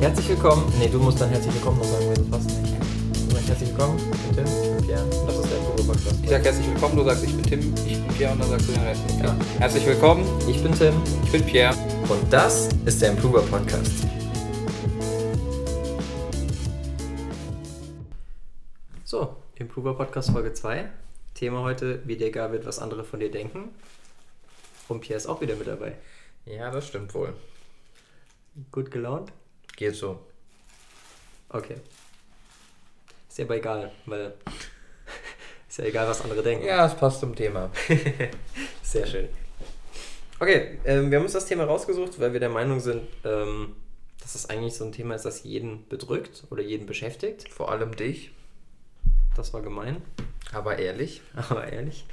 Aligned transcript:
Herzlich 0.00 0.28
willkommen. 0.28 0.72
Nee, 0.78 0.88
du 0.88 0.98
musst 0.98 1.20
dann 1.20 1.28
herzlich 1.30 1.54
willkommen 1.54 1.78
noch 1.78 1.84
sagen, 1.84 2.06
wenn 2.08 2.14
du 2.14 2.30
passt 2.30 2.46
nicht. 2.48 2.74
Du 3.28 3.34
sagst 3.34 3.48
herzlich 3.48 3.68
willkommen. 3.70 3.98
Ich 3.98 4.36
bin 4.36 4.44
Tim, 4.44 4.54
ich 4.54 4.76
bin 4.78 4.86
Pierre. 4.86 5.04
Und 5.04 5.26
das 5.26 5.36
ist 5.38 5.50
der 5.50 5.56
Puro 5.58 5.82
Podcast. 5.86 6.16
Ich 6.22 6.30
sag 6.30 6.44
herzlich 6.44 6.66
willkommen, 6.68 6.96
du 6.96 7.04
sagst, 7.04 7.24
ich 7.24 7.34
bin 7.34 7.42
Tim, 7.44 7.74
ich 7.86 8.02
bin 8.04 8.14
Pierre 8.16 8.32
und 8.32 8.40
dann 8.42 8.48
sagst 8.50 8.68
du 8.68 8.72
den 8.72 8.82
Rest. 8.84 9.02
Okay. 9.08 9.24
Ja. 9.24 9.36
Herzlich 9.58 9.86
willkommen, 9.86 10.24
Ich 10.48 10.62
bin 10.62 10.72
Tim. 10.72 10.94
ich 11.24 11.32
bin 11.32 11.44
Pierre. 11.44 11.74
Und 12.08 12.32
das 12.32 12.68
ist 12.84 13.02
der 13.02 13.10
Improver 13.10 13.42
Podcast. 13.42 14.06
So, 19.04 19.34
Improver 19.56 19.94
Podcast 19.96 20.30
Folge 20.30 20.52
2. 20.52 20.88
Thema 21.34 21.62
heute, 21.62 22.02
wie 22.06 22.16
dir 22.16 22.28
egal 22.28 22.52
wird, 22.52 22.66
was 22.66 22.78
andere 22.78 23.04
von 23.04 23.20
dir 23.20 23.30
denken. 23.30 23.70
Und 24.88 25.00
Pierre 25.00 25.16
ist 25.18 25.26
auch 25.26 25.40
wieder 25.40 25.56
mit 25.56 25.66
dabei. 25.66 25.94
Ja, 26.46 26.70
das 26.70 26.86
stimmt 26.86 27.14
wohl. 27.14 27.34
Gut 28.72 28.90
gelaunt? 28.90 29.32
Geht 29.78 29.94
so. 29.94 30.18
Okay. 31.50 31.76
Ist 33.28 33.38
ja 33.38 33.44
aber 33.44 33.58
egal, 33.58 33.92
weil 34.06 34.34
ist 35.68 35.78
ja 35.78 35.84
egal, 35.84 36.08
was 36.08 36.20
andere 36.20 36.42
denken. 36.42 36.66
Ja, 36.66 36.84
es 36.84 36.96
passt 36.96 37.20
zum 37.20 37.36
Thema. 37.36 37.70
Sehr 38.82 39.06
schön. 39.06 39.28
Okay, 40.40 40.80
ähm, 40.84 41.12
wir 41.12 41.18
haben 41.18 41.26
uns 41.26 41.34
das 41.34 41.46
Thema 41.46 41.62
rausgesucht, 41.62 42.18
weil 42.18 42.32
wir 42.32 42.40
der 42.40 42.48
Meinung 42.48 42.80
sind, 42.80 43.02
ähm, 43.24 43.76
dass 44.20 44.32
das 44.32 44.50
eigentlich 44.50 44.74
so 44.74 44.84
ein 44.84 44.90
Thema 44.90 45.14
ist, 45.14 45.24
das 45.24 45.44
jeden 45.44 45.86
bedrückt 45.88 46.42
oder 46.50 46.64
jeden 46.64 46.86
beschäftigt. 46.86 47.48
Vor 47.48 47.70
allem 47.70 47.94
dich, 47.94 48.32
Das 49.36 49.54
war 49.54 49.62
gemein, 49.62 50.02
aber 50.52 50.80
ehrlich. 50.80 51.22
aber 51.36 51.72
ehrlich. 51.72 52.04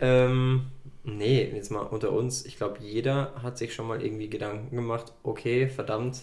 Ähm, 0.00 0.72
nee, 1.04 1.44
jetzt 1.54 1.70
mal 1.70 1.82
unter 1.82 2.10
uns. 2.10 2.44
Ich 2.46 2.56
glaube, 2.56 2.80
jeder 2.80 3.32
hat 3.44 3.58
sich 3.58 3.74
schon 3.74 3.86
mal 3.86 4.02
irgendwie 4.02 4.28
Gedanken 4.28 4.74
gemacht, 4.74 5.12
okay, 5.22 5.68
verdammt, 5.68 6.22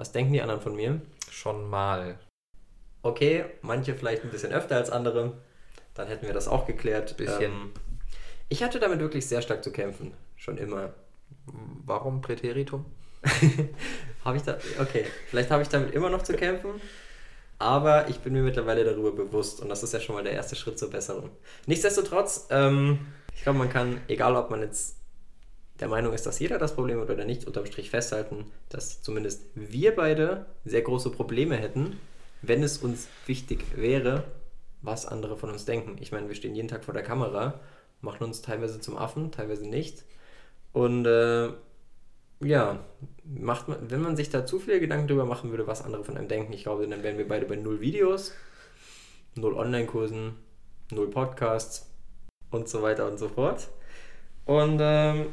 was 0.00 0.12
denken 0.12 0.32
die 0.32 0.40
anderen 0.40 0.62
von 0.62 0.74
mir? 0.74 0.98
Schon 1.30 1.68
mal. 1.68 2.18
Okay, 3.02 3.44
manche 3.60 3.94
vielleicht 3.94 4.24
ein 4.24 4.30
bisschen 4.30 4.50
öfter 4.50 4.76
als 4.76 4.88
andere. 4.88 5.34
Dann 5.92 6.08
hätten 6.08 6.26
wir 6.26 6.32
das 6.32 6.48
auch 6.48 6.66
geklärt. 6.66 7.18
Bisschen. 7.18 7.52
Ähm, 7.52 7.72
ich 8.48 8.62
hatte 8.62 8.80
damit 8.80 9.00
wirklich 9.00 9.26
sehr 9.26 9.42
stark 9.42 9.62
zu 9.62 9.70
kämpfen. 9.70 10.14
Schon 10.36 10.56
immer. 10.56 10.94
Warum 11.84 12.22
Präteritum? 12.22 12.86
habe 14.24 14.38
ich 14.38 14.42
da. 14.42 14.56
Okay, 14.80 15.04
vielleicht 15.28 15.50
habe 15.50 15.62
ich 15.62 15.68
damit 15.68 15.92
immer 15.92 16.08
noch 16.08 16.22
zu 16.22 16.32
kämpfen. 16.32 16.80
Aber 17.58 18.08
ich 18.08 18.20
bin 18.20 18.32
mir 18.32 18.42
mittlerweile 18.42 18.84
darüber 18.84 19.12
bewusst 19.12 19.60
und 19.60 19.68
das 19.68 19.82
ist 19.82 19.92
ja 19.92 20.00
schon 20.00 20.14
mal 20.14 20.24
der 20.24 20.32
erste 20.32 20.56
Schritt 20.56 20.78
zur 20.78 20.88
Besserung. 20.88 21.28
Nichtsdestotrotz, 21.66 22.46
ähm, 22.48 23.00
ich 23.36 23.42
glaube, 23.42 23.58
man 23.58 23.68
kann, 23.68 24.00
egal 24.08 24.34
ob 24.34 24.50
man 24.50 24.62
jetzt 24.62 24.99
der 25.80 25.88
Meinung 25.88 26.12
ist, 26.12 26.26
dass 26.26 26.38
jeder 26.38 26.58
das 26.58 26.74
Problem 26.74 27.00
hat 27.00 27.10
oder 27.10 27.24
nicht, 27.24 27.46
unterm 27.46 27.66
Strich 27.66 27.90
festhalten, 27.90 28.46
dass 28.68 29.02
zumindest 29.02 29.42
wir 29.54 29.94
beide 29.94 30.46
sehr 30.64 30.82
große 30.82 31.10
Probleme 31.10 31.56
hätten, 31.56 31.98
wenn 32.42 32.62
es 32.62 32.78
uns 32.78 33.08
wichtig 33.26 33.64
wäre, 33.76 34.24
was 34.82 35.06
andere 35.06 35.36
von 35.36 35.50
uns 35.50 35.64
denken. 35.64 35.96
Ich 36.00 36.12
meine, 36.12 36.28
wir 36.28 36.34
stehen 36.34 36.54
jeden 36.54 36.68
Tag 36.68 36.84
vor 36.84 36.94
der 36.94 37.02
Kamera, 37.02 37.60
machen 38.00 38.24
uns 38.24 38.42
teilweise 38.42 38.80
zum 38.80 38.96
Affen, 38.96 39.30
teilweise 39.30 39.66
nicht. 39.66 40.04
Und 40.72 41.06
äh, 41.06 41.50
ja, 42.42 42.84
macht 43.24 43.68
man, 43.68 43.90
wenn 43.90 44.00
man 44.00 44.16
sich 44.16 44.30
da 44.30 44.46
zu 44.46 44.58
viele 44.58 44.80
Gedanken 44.80 45.08
drüber 45.08 45.26
machen 45.26 45.50
würde, 45.50 45.66
was 45.66 45.82
andere 45.82 46.04
von 46.04 46.16
einem 46.16 46.28
denken, 46.28 46.52
ich 46.52 46.62
glaube, 46.62 46.86
dann 46.86 47.02
wären 47.02 47.18
wir 47.18 47.28
beide 47.28 47.46
bei 47.46 47.56
null 47.56 47.80
Videos, 47.80 48.32
null 49.34 49.54
Online-Kursen, 49.54 50.34
null 50.90 51.10
Podcasts 51.10 51.90
und 52.50 52.68
so 52.68 52.82
weiter 52.82 53.06
und 53.06 53.18
so 53.18 53.28
fort. 53.28 53.68
Und 54.46 54.78
ähm, 54.80 55.26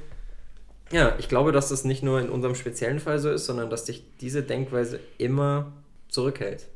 ja, 0.92 1.16
ich 1.18 1.30
glaube, 1.30 1.52
dass 1.52 1.70
das 1.70 1.84
nicht 1.84 2.04
nur 2.04 2.20
in 2.20 2.30
unserem 2.30 2.56
speziellen 2.56 3.00
Fall 3.00 3.20
so 3.20 3.30
ist, 3.30 3.46
sondern 3.46 3.70
dass 3.70 3.86
dich 3.86 4.04
diese 4.20 4.44
Denkweise 4.44 5.00
immer 5.18 5.74
zurückhält 6.08 6.68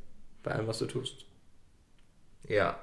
bei 0.44 0.52
allem, 0.52 0.67
was 0.67 0.80
du 0.80 0.86
tust. 0.86 1.26
Ja. 2.48 2.77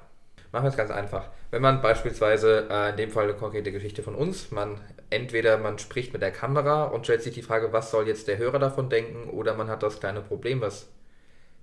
Machen 0.51 0.63
wir 0.63 0.69
es 0.69 0.77
ganz 0.77 0.89
einfach. 0.89 1.29
Wenn 1.51 1.61
man 1.61 1.81
beispielsweise, 1.81 2.67
äh, 2.71 2.89
in 2.89 2.97
dem 2.97 3.11
Fall 3.11 3.25
eine 3.25 3.35
konkrete 3.35 3.71
Geschichte 3.71 4.01
von 4.01 4.15
uns, 4.15 4.49
man 4.49 4.81
entweder 5.11 5.57
man 5.57 5.77
spricht 5.77 6.13
mit 6.13 6.21
der 6.21 6.31
Kamera 6.31 6.85
und 6.85 7.05
stellt 7.05 7.21
sich 7.21 7.33
die 7.33 7.43
Frage, 7.43 7.71
was 7.71 7.91
soll 7.91 8.07
jetzt 8.07 8.27
der 8.27 8.37
Hörer 8.37 8.57
davon 8.59 8.89
denken, 8.89 9.29
oder 9.29 9.53
man 9.53 9.69
hat 9.69 9.83
das 9.83 9.99
kleine 9.99 10.21
Problem, 10.21 10.61
was 10.61 10.87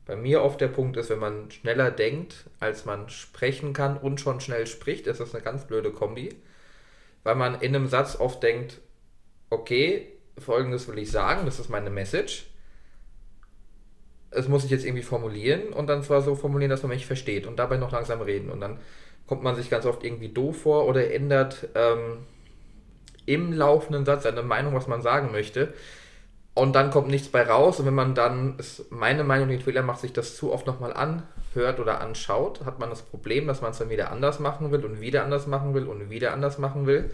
bei 0.05 0.15
mir 0.15 0.43
oft 0.43 0.61
der 0.61 0.69
Punkt 0.69 0.97
ist, 0.97 1.11
wenn 1.11 1.19
man 1.19 1.51
schneller 1.51 1.91
denkt, 1.91 2.45
als 2.61 2.85
man 2.85 3.09
sprechen 3.09 3.73
kann 3.73 3.97
und 3.97 4.21
schon 4.21 4.41
schnell 4.41 4.67
spricht, 4.69 5.09
ist 5.09 5.21
das 5.21 5.35
eine 5.35 5.43
ganz 5.43 5.65
blöde 5.65 5.91
Kombi, 5.91 6.37
weil 7.25 7.35
man 7.35 7.61
in 7.61 7.75
einem 7.75 7.89
Satz 7.89 8.19
oft 8.19 8.41
denkt, 8.43 8.79
okay, 9.51 10.13
folgendes 10.39 10.89
will 10.89 10.99
ich 10.99 11.11
sagen, 11.11 11.47
das 11.47 11.59
ist 11.59 11.69
meine 11.69 11.91
Message. 11.91 12.47
Es 14.31 14.49
muss 14.49 14.65
ich 14.65 14.71
jetzt 14.71 14.85
irgendwie 14.85 15.03
formulieren 15.03 15.73
und 15.73 15.87
dann 15.87 16.03
zwar 16.03 16.21
so 16.21 16.35
formulieren, 16.35 16.71
dass 16.71 16.83
man 16.83 16.91
mich 16.91 17.07
versteht 17.07 17.47
und 17.47 17.59
dabei 17.59 17.77
noch 17.77 17.93
langsam 17.93 18.21
reden. 18.21 18.51
Und 18.51 18.61
dann 18.61 18.81
kommt 19.27 19.43
man 19.43 19.55
sich 19.55 19.71
ganz 19.71 19.87
oft 19.87 20.05
irgendwie 20.05 20.29
doof 20.29 20.63
vor 20.63 20.87
oder 20.87 21.13
ändert 21.13 21.69
ähm, 21.75 22.19
im 23.25 23.53
laufenden 23.53 24.05
Satz 24.05 24.25
seine 24.25 24.43
Meinung, 24.43 24.75
was 24.75 24.87
man 24.87 25.03
sagen 25.03 25.33
möchte. 25.33 25.73
Und 26.55 26.75
dann 26.75 26.91
kommt 26.91 27.09
nichts 27.09 27.29
bei 27.29 27.43
raus. 27.43 27.81
Und 27.81 27.87
wenn 27.87 27.95
man 27.95 28.15
dann, 28.15 28.59
ist 28.59 28.91
meine 28.91 29.25
Meinung, 29.25 29.49
den 29.49 29.61
Fehler 29.61 29.83
macht, 29.83 30.01
sich 30.01 30.13
das 30.13 30.37
zu 30.37 30.53
oft 30.53 30.67
nochmal 30.67 30.93
anhört 30.93 31.81
oder 31.81 32.01
anschaut, 32.01 32.65
hat 32.65 32.79
man 32.79 32.89
das 32.89 33.03
Problem, 33.03 33.47
dass 33.47 33.61
man 33.61 33.73
es 33.73 33.79
dann 33.79 33.91
wieder 33.91 34.11
anders 34.11 34.39
machen 34.39 34.73
will 34.73 34.85
und 34.85 35.01
wieder 35.01 35.23
anders 35.23 35.47
machen 35.47 35.75
will 35.75 35.87
und 35.87 36.09
wieder 36.09 36.33
anders 36.33 36.59
machen 36.59 36.87
will. 36.87 37.11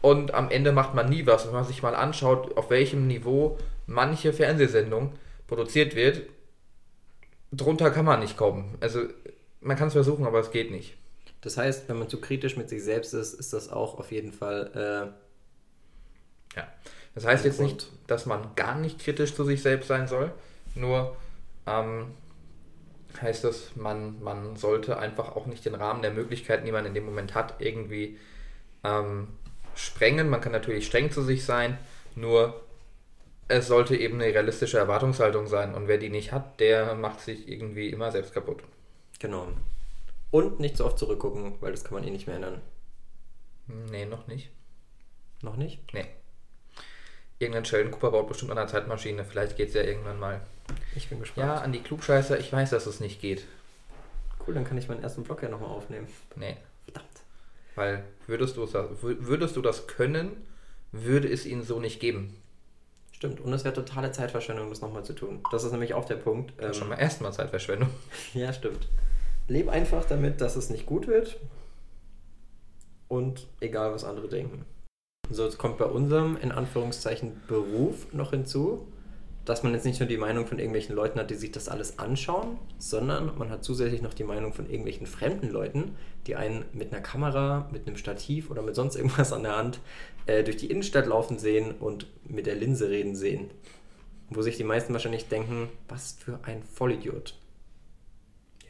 Und 0.00 0.32
am 0.34 0.50
Ende 0.50 0.72
macht 0.72 0.94
man 0.94 1.08
nie 1.08 1.26
was. 1.26 1.46
Wenn 1.46 1.54
man 1.54 1.64
sich 1.64 1.82
mal 1.82 1.94
anschaut, 1.94 2.56
auf 2.56 2.70
welchem 2.70 3.06
Niveau 3.06 3.58
manche 3.86 4.32
Fernsehsendung 4.32 5.12
produziert 5.46 5.94
wird, 5.96 6.22
drunter 7.52 7.90
kann 7.90 8.04
man 8.04 8.20
nicht 8.20 8.36
kommen. 8.36 8.76
Also 8.80 9.02
man 9.60 9.76
kann 9.76 9.88
es 9.88 9.94
versuchen, 9.94 10.26
aber 10.26 10.38
es 10.40 10.50
geht 10.50 10.70
nicht. 10.70 10.96
Das 11.40 11.56
heißt, 11.56 11.88
wenn 11.88 11.98
man 11.98 12.08
zu 12.08 12.20
kritisch 12.20 12.56
mit 12.56 12.68
sich 12.68 12.82
selbst 12.84 13.12
ist, 13.14 13.34
ist 13.34 13.52
das 13.52 13.70
auch 13.70 13.98
auf 13.98 14.12
jeden 14.12 14.32
Fall 14.32 15.12
äh, 16.54 16.56
Ja. 16.58 16.66
Das 17.14 17.24
heißt 17.26 17.44
jetzt 17.44 17.58
Und- 17.58 17.66
nicht, 17.66 17.86
dass 18.06 18.26
man 18.26 18.54
gar 18.54 18.76
nicht 18.76 18.98
kritisch 19.00 19.34
zu 19.34 19.44
sich 19.44 19.62
selbst 19.62 19.88
sein 19.88 20.06
soll, 20.06 20.32
nur 20.74 21.16
ähm, 21.66 22.12
heißt 23.20 23.44
es, 23.44 23.74
man, 23.74 24.22
man 24.22 24.56
sollte 24.56 24.98
einfach 24.98 25.34
auch 25.34 25.46
nicht 25.46 25.64
den 25.64 25.74
Rahmen 25.74 26.02
der 26.02 26.12
Möglichkeiten, 26.12 26.64
die 26.66 26.72
man 26.72 26.86
in 26.86 26.94
dem 26.94 27.04
Moment 27.04 27.34
hat, 27.34 27.54
irgendwie 27.60 28.18
ähm, 28.84 29.28
sprengen. 29.78 30.28
Man 30.28 30.40
kann 30.40 30.52
natürlich 30.52 30.86
streng 30.86 31.10
zu 31.10 31.22
sich 31.22 31.44
sein, 31.44 31.78
nur 32.14 32.60
es 33.46 33.66
sollte 33.66 33.96
eben 33.96 34.20
eine 34.20 34.32
realistische 34.32 34.78
Erwartungshaltung 34.78 35.46
sein 35.46 35.74
und 35.74 35.88
wer 35.88 35.98
die 35.98 36.10
nicht 36.10 36.32
hat, 36.32 36.60
der 36.60 36.94
macht 36.94 37.20
sich 37.20 37.48
irgendwie 37.48 37.88
immer 37.88 38.10
selbst 38.10 38.34
kaputt. 38.34 38.62
Genau. 39.18 39.48
Und 40.30 40.60
nicht 40.60 40.76
so 40.76 40.84
oft 40.84 40.98
zurückgucken, 40.98 41.54
weil 41.60 41.72
das 41.72 41.84
kann 41.84 41.94
man 41.94 42.04
eh 42.04 42.10
nicht 42.10 42.26
mehr 42.26 42.36
ändern. 42.36 42.60
Nee, 43.90 44.04
noch 44.04 44.26
nicht. 44.26 44.50
Noch 45.42 45.56
nicht? 45.56 45.94
Nee. 45.94 46.06
Irgendein 47.38 47.64
Sheldon 47.64 47.92
Cooper 47.92 48.10
baut 48.10 48.28
bestimmt 48.28 48.50
an 48.50 48.58
einer 48.58 48.66
Zeitmaschine. 48.66 49.24
Vielleicht 49.24 49.56
geht 49.56 49.68
es 49.68 49.74
ja 49.74 49.82
irgendwann 49.82 50.18
mal. 50.18 50.40
Ich 50.94 51.08
bin 51.08 51.20
gespannt. 51.20 51.46
Ja, 51.46 51.54
an 51.56 51.72
die 51.72 51.82
Klugscheißer, 51.82 52.38
ich 52.38 52.52
weiß, 52.52 52.70
dass 52.70 52.86
es 52.86 53.00
nicht 53.00 53.20
geht. 53.20 53.46
Cool, 54.46 54.54
dann 54.54 54.64
kann 54.64 54.76
ich 54.76 54.88
meinen 54.88 55.02
ersten 55.02 55.22
Blog 55.22 55.42
ja 55.42 55.48
nochmal 55.48 55.70
aufnehmen. 55.70 56.08
Nee. 56.34 56.56
Weil 57.78 58.02
würdest 58.26 58.56
du, 58.56 58.64
es, 58.64 58.74
würdest 58.74 59.54
du 59.54 59.62
das 59.62 59.86
können, 59.86 60.32
würde 60.90 61.28
es 61.28 61.46
ihn 61.46 61.62
so 61.62 61.78
nicht 61.78 62.00
geben. 62.00 62.34
Stimmt, 63.12 63.40
und 63.40 63.52
es 63.52 63.62
wäre 63.62 63.72
totale 63.72 64.10
Zeitverschwendung, 64.10 64.68
das 64.68 64.80
nochmal 64.80 65.04
zu 65.04 65.12
tun. 65.12 65.44
Das 65.52 65.62
ist 65.62 65.70
nämlich 65.70 65.94
auch 65.94 66.04
der 66.04 66.16
Punkt. 66.16 66.52
Das 66.56 66.72
ist 66.72 66.76
schon 66.78 66.88
Ähm, 66.88 66.94
mal 66.94 67.00
erstmal 67.00 67.32
Zeitverschwendung. 67.32 67.88
ja, 68.34 68.52
stimmt. 68.52 68.88
Leb 69.46 69.68
einfach 69.68 70.04
damit, 70.06 70.40
dass 70.40 70.56
es 70.56 70.70
nicht 70.70 70.86
gut 70.86 71.06
wird. 71.06 71.38
Und 73.06 73.46
egal, 73.60 73.92
was 73.92 74.02
andere 74.02 74.28
denken. 74.28 74.64
So, 75.30 75.44
jetzt 75.44 75.58
kommt 75.58 75.78
bei 75.78 75.84
unserem, 75.84 76.36
in 76.36 76.50
Anführungszeichen, 76.50 77.42
Beruf 77.46 78.12
noch 78.12 78.30
hinzu, 78.30 78.88
dass 79.48 79.62
man 79.62 79.72
jetzt 79.72 79.86
nicht 79.86 79.98
nur 79.98 80.08
die 80.08 80.18
Meinung 80.18 80.46
von 80.46 80.58
irgendwelchen 80.58 80.94
Leuten 80.94 81.18
hat, 81.18 81.30
die 81.30 81.34
sich 81.34 81.50
das 81.52 81.70
alles 81.70 81.98
anschauen, 81.98 82.58
sondern 82.76 83.38
man 83.38 83.48
hat 83.48 83.64
zusätzlich 83.64 84.02
noch 84.02 84.12
die 84.12 84.24
Meinung 84.24 84.52
von 84.52 84.66
irgendwelchen 84.66 85.06
fremden 85.06 85.48
Leuten, 85.48 85.96
die 86.26 86.36
einen 86.36 86.66
mit 86.74 86.92
einer 86.92 87.00
Kamera, 87.00 87.66
mit 87.72 87.86
einem 87.86 87.96
Stativ 87.96 88.50
oder 88.50 88.60
mit 88.60 88.74
sonst 88.74 88.96
irgendwas 88.96 89.32
an 89.32 89.44
der 89.44 89.56
Hand 89.56 89.80
äh, 90.26 90.44
durch 90.44 90.58
die 90.58 90.70
Innenstadt 90.70 91.06
laufen 91.06 91.38
sehen 91.38 91.72
und 91.72 92.06
mit 92.24 92.44
der 92.44 92.56
Linse 92.56 92.90
reden 92.90 93.16
sehen. 93.16 93.50
Wo 94.28 94.42
sich 94.42 94.58
die 94.58 94.64
meisten 94.64 94.92
wahrscheinlich 94.92 95.28
denken, 95.28 95.70
was 95.88 96.12
für 96.12 96.40
ein 96.42 96.62
Vollidiot. 96.62 97.34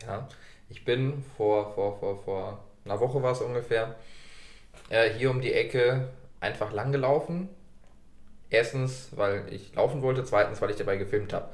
Ja, 0.07 0.29
ich 0.69 0.85
bin 0.85 1.25
vor, 1.37 1.75
vor, 1.75 1.99
vor, 1.99 2.23
vor 2.23 2.65
einer 2.85 3.01
Woche 3.01 3.21
war 3.21 3.33
es 3.33 3.41
ungefähr, 3.41 3.97
äh, 4.91 5.11
hier 5.11 5.33
um 5.33 5.41
die 5.41 5.53
Ecke 5.53 6.11
einfach 6.39 6.73
lang 6.73 6.93
gelaufen. 6.93 7.49
Erstens, 8.51 9.09
weil 9.15 9.45
ich 9.53 9.75
laufen 9.75 10.03
wollte, 10.03 10.25
zweitens, 10.25 10.61
weil 10.63 10.71
ich 10.71 10.77
dabei 10.77 10.97
gefilmt 10.97 11.33
habe. 11.33 11.51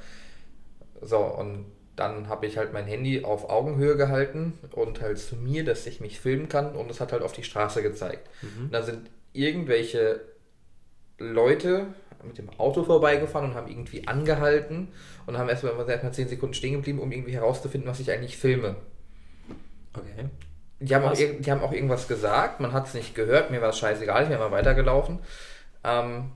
So, 1.01 1.19
und 1.19 1.67
dann 1.97 2.29
habe 2.29 2.47
ich 2.47 2.57
halt 2.57 2.73
mein 2.73 2.87
Handy 2.87 3.25
auf 3.25 3.49
Augenhöhe 3.51 3.97
gehalten 3.97 4.59
und 4.73 5.01
halt 5.01 5.19
zu 5.19 5.37
mir, 5.37 5.65
dass 5.65 5.87
ich 5.87 6.01
mich 6.01 6.21
filmen 6.21 6.49
kann 6.49 6.75
und 6.75 6.91
es 6.91 7.01
hat 7.01 7.13
halt 7.13 7.23
auf 7.23 7.33
die 7.33 7.45
Straße 7.45 7.83
gezeigt. 7.83 8.29
Und 8.65 8.73
da 8.73 8.83
sind 8.83 9.11
irgendwelche 9.33 10.21
Leute 11.19 11.87
mit 12.25 12.39
dem 12.39 12.49
Auto 12.59 12.85
vorbeigefahren 12.85 13.51
und 13.51 13.57
haben 13.57 13.69
irgendwie 13.69 14.09
angehalten 14.09 14.89
und 15.27 15.39
haben 15.39 15.49
erstmal 15.49 15.89
erstmal 15.89 16.13
10 16.13 16.29
Sekunden 16.29 16.55
stehen 16.55 16.73
geblieben, 16.75 16.99
um 16.99 17.13
irgendwie 17.13 17.35
herauszufinden, 17.35 17.89
was 17.89 18.01
ich 18.01 18.11
eigentlich 18.11 18.37
filme. 18.37 18.77
Okay. 19.93 20.29
Die 20.81 20.95
haben, 20.95 21.05
auch, 21.05 21.13
Was? 21.13 21.19
die 21.19 21.51
haben 21.51 21.63
auch 21.63 21.73
irgendwas 21.73 22.09
gesagt, 22.09 22.61
man 22.61 22.73
hat 22.73 22.89
es 22.89 22.95
nicht 22.95 23.15
gehört, 23.15 23.51
mir 23.51 23.63
war 23.63 23.71
es 23.71 23.79
scheißegal, 23.79 24.25
ich 24.25 24.29
bin 24.29 24.39
mal 24.39 24.51
weitergelaufen. 24.51 25.21
Ähm, 25.85 26.33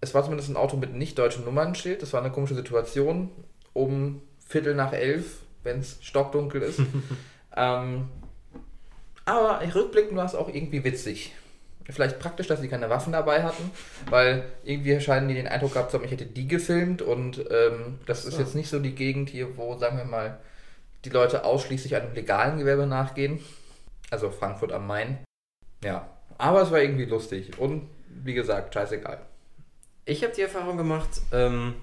es 0.00 0.14
war 0.14 0.22
zumindest 0.22 0.50
ein 0.50 0.56
Auto 0.56 0.76
mit 0.76 0.94
nicht 0.94 1.18
deutschem 1.18 1.44
Nummernschild, 1.44 2.02
das 2.02 2.12
war 2.12 2.20
eine 2.20 2.32
komische 2.32 2.54
Situation, 2.54 3.30
um 3.72 4.22
Viertel 4.46 4.74
nach 4.74 4.92
elf, 4.92 5.40
wenn 5.62 5.80
es 5.80 5.98
stockdunkel 6.00 6.62
ist. 6.62 6.80
ähm, 7.56 8.08
aber 9.24 9.60
rückblickend 9.74 10.16
war 10.16 10.26
es 10.26 10.34
auch 10.34 10.48
irgendwie 10.48 10.84
witzig. 10.84 11.34
Vielleicht 11.88 12.18
praktisch, 12.18 12.48
dass 12.48 12.60
sie 12.60 12.68
keine 12.68 12.90
Waffen 12.90 13.12
dabei 13.12 13.44
hatten, 13.44 13.70
weil 14.10 14.44
irgendwie 14.64 15.00
scheinen 15.00 15.28
die 15.28 15.34
den 15.34 15.46
Eindruck 15.46 15.74
gehabt 15.74 15.90
zu 15.92 15.98
haben, 15.98 16.04
ich 16.04 16.10
hätte 16.10 16.26
die 16.26 16.48
gefilmt 16.48 17.00
und 17.00 17.44
ähm, 17.50 18.00
das 18.06 18.24
ist 18.24 18.34
So. 18.34 18.40
jetzt 18.40 18.56
nicht 18.56 18.68
so 18.68 18.80
die 18.80 18.94
Gegend 18.94 19.28
hier, 19.30 19.56
wo, 19.56 19.76
sagen 19.78 19.96
wir 19.96 20.04
mal, 20.04 20.38
die 21.04 21.10
Leute 21.10 21.44
ausschließlich 21.44 21.94
einem 21.94 22.12
legalen 22.12 22.58
Gewerbe 22.58 22.86
nachgehen. 22.86 23.40
Also 24.10 24.30
Frankfurt 24.30 24.72
am 24.72 24.86
Main. 24.86 25.18
Ja, 25.84 26.08
aber 26.38 26.62
es 26.62 26.72
war 26.72 26.80
irgendwie 26.80 27.04
lustig 27.04 27.58
und 27.58 27.88
wie 28.08 28.34
gesagt, 28.34 28.74
scheißegal. 28.74 29.20
Ich 30.08 30.22
habe 30.22 30.32
die 30.32 30.42
Erfahrung 30.42 30.76
gemacht, 30.76 31.08
ähm, 31.32 31.74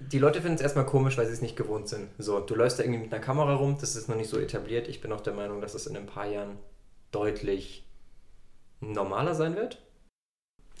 die 0.00 0.18
Leute 0.18 0.42
finden 0.42 0.56
es 0.56 0.60
erstmal 0.60 0.86
komisch, 0.86 1.16
weil 1.16 1.26
sie 1.26 1.32
es 1.32 1.40
nicht 1.40 1.54
gewohnt 1.54 1.88
sind. 1.88 2.08
So, 2.18 2.40
du 2.40 2.56
läufst 2.56 2.80
da 2.80 2.82
irgendwie 2.82 3.02
mit 3.02 3.12
einer 3.12 3.22
Kamera 3.22 3.54
rum, 3.54 3.76
das 3.80 3.94
ist 3.94 4.08
noch 4.08 4.16
nicht 4.16 4.28
so 4.28 4.40
etabliert. 4.40 4.88
Ich 4.88 5.00
bin 5.00 5.12
auch 5.12 5.20
der 5.20 5.32
Meinung, 5.32 5.60
dass 5.60 5.74
es 5.74 5.86
in 5.86 5.96
ein 5.96 6.06
paar 6.06 6.26
Jahren 6.26 6.58
deutlich 7.12 7.86
normaler 8.80 9.36
sein 9.36 9.54
wird. 9.54 9.80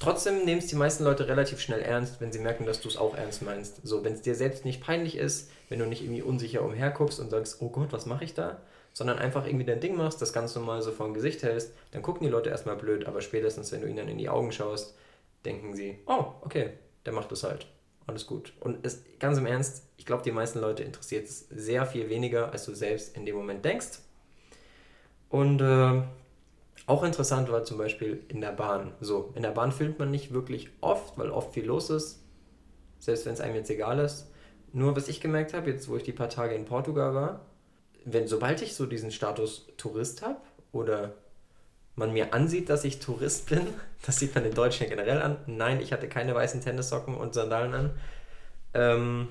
Trotzdem 0.00 0.44
nehmen 0.44 0.58
es 0.58 0.66
die 0.66 0.76
meisten 0.76 1.04
Leute 1.04 1.28
relativ 1.28 1.60
schnell 1.60 1.80
ernst, 1.80 2.20
wenn 2.20 2.32
sie 2.32 2.38
merken, 2.40 2.66
dass 2.66 2.80
du 2.80 2.88
es 2.88 2.96
auch 2.96 3.14
ernst 3.14 3.42
meinst. 3.42 3.86
So, 3.86 4.02
wenn 4.02 4.14
es 4.14 4.22
dir 4.22 4.34
selbst 4.34 4.64
nicht 4.64 4.80
peinlich 4.80 5.16
ist, 5.16 5.50
wenn 5.68 5.78
du 5.78 5.86
nicht 5.86 6.02
irgendwie 6.02 6.22
unsicher 6.22 6.62
umherguckst 6.62 7.20
und 7.20 7.30
sagst, 7.30 7.58
oh 7.60 7.68
Gott, 7.68 7.92
was 7.92 8.06
mache 8.06 8.24
ich 8.24 8.34
da? 8.34 8.60
Sondern 8.94 9.18
einfach 9.20 9.46
irgendwie 9.46 9.66
dein 9.66 9.80
Ding 9.80 9.96
machst, 9.96 10.20
das 10.20 10.32
ganz 10.32 10.56
normal 10.56 10.82
so 10.82 10.90
vor 10.90 11.06
dem 11.06 11.14
Gesicht 11.14 11.44
hältst, 11.44 11.72
dann 11.92 12.02
gucken 12.02 12.26
die 12.26 12.32
Leute 12.32 12.50
erstmal 12.50 12.76
blöd, 12.76 13.06
aber 13.06 13.20
spätestens, 13.20 13.70
wenn 13.70 13.82
du 13.82 13.86
ihnen 13.86 13.98
dann 13.98 14.08
in 14.08 14.18
die 14.18 14.28
Augen 14.28 14.50
schaust, 14.50 14.94
denken 15.44 15.74
sie, 15.74 15.98
oh, 16.06 16.26
okay, 16.42 16.70
der 17.04 17.12
macht 17.12 17.32
es 17.32 17.42
halt. 17.42 17.66
Alles 18.06 18.26
gut. 18.26 18.52
Und 18.60 18.84
es, 18.84 19.04
ganz 19.18 19.38
im 19.38 19.46
Ernst, 19.46 19.84
ich 19.96 20.06
glaube, 20.06 20.22
die 20.22 20.32
meisten 20.32 20.60
Leute 20.60 20.82
interessiert 20.82 21.26
es 21.26 21.46
sehr 21.48 21.86
viel 21.86 22.08
weniger, 22.08 22.52
als 22.52 22.64
du 22.64 22.74
selbst 22.74 23.16
in 23.16 23.24
dem 23.24 23.36
Moment 23.36 23.64
denkst. 23.64 24.00
Und 25.28 25.60
äh, 25.60 26.02
auch 26.86 27.04
interessant 27.04 27.50
war 27.52 27.64
zum 27.64 27.78
Beispiel 27.78 28.24
in 28.28 28.40
der 28.40 28.52
Bahn. 28.52 28.92
So, 29.00 29.32
in 29.36 29.42
der 29.42 29.50
Bahn 29.50 29.70
filmt 29.70 29.98
man 29.98 30.10
nicht 30.10 30.32
wirklich 30.32 30.70
oft, 30.80 31.16
weil 31.18 31.30
oft 31.30 31.54
viel 31.54 31.66
los 31.66 31.88
ist. 31.90 32.20
Selbst 32.98 33.26
wenn 33.26 33.34
es 33.34 33.40
einem 33.40 33.54
jetzt 33.54 33.70
egal 33.70 34.00
ist. 34.00 34.30
Nur 34.72 34.96
was 34.96 35.08
ich 35.08 35.20
gemerkt 35.20 35.54
habe, 35.54 35.70
jetzt 35.70 35.88
wo 35.88 35.96
ich 35.96 36.02
die 36.02 36.12
paar 36.12 36.28
Tage 36.28 36.54
in 36.54 36.64
Portugal 36.64 37.14
war, 37.14 37.46
wenn 38.04 38.26
sobald 38.26 38.62
ich 38.62 38.74
so 38.74 38.86
diesen 38.86 39.10
Status 39.10 39.66
Tourist 39.76 40.22
habe 40.22 40.40
oder 40.72 41.14
man 42.00 42.12
mir 42.12 42.34
ansieht, 42.34 42.68
dass 42.68 42.84
ich 42.84 42.98
Tourist 42.98 43.48
bin, 43.48 43.60
das 44.06 44.18
sieht 44.18 44.34
man 44.34 44.42
den 44.42 44.54
Deutschen 44.54 44.88
generell 44.88 45.22
an. 45.22 45.36
Nein, 45.46 45.80
ich 45.80 45.92
hatte 45.92 46.08
keine 46.08 46.34
weißen 46.34 46.60
Tennissocken 46.60 47.14
und 47.14 47.34
Sandalen 47.34 47.74
an. 47.74 47.90
Ähm, 48.74 49.28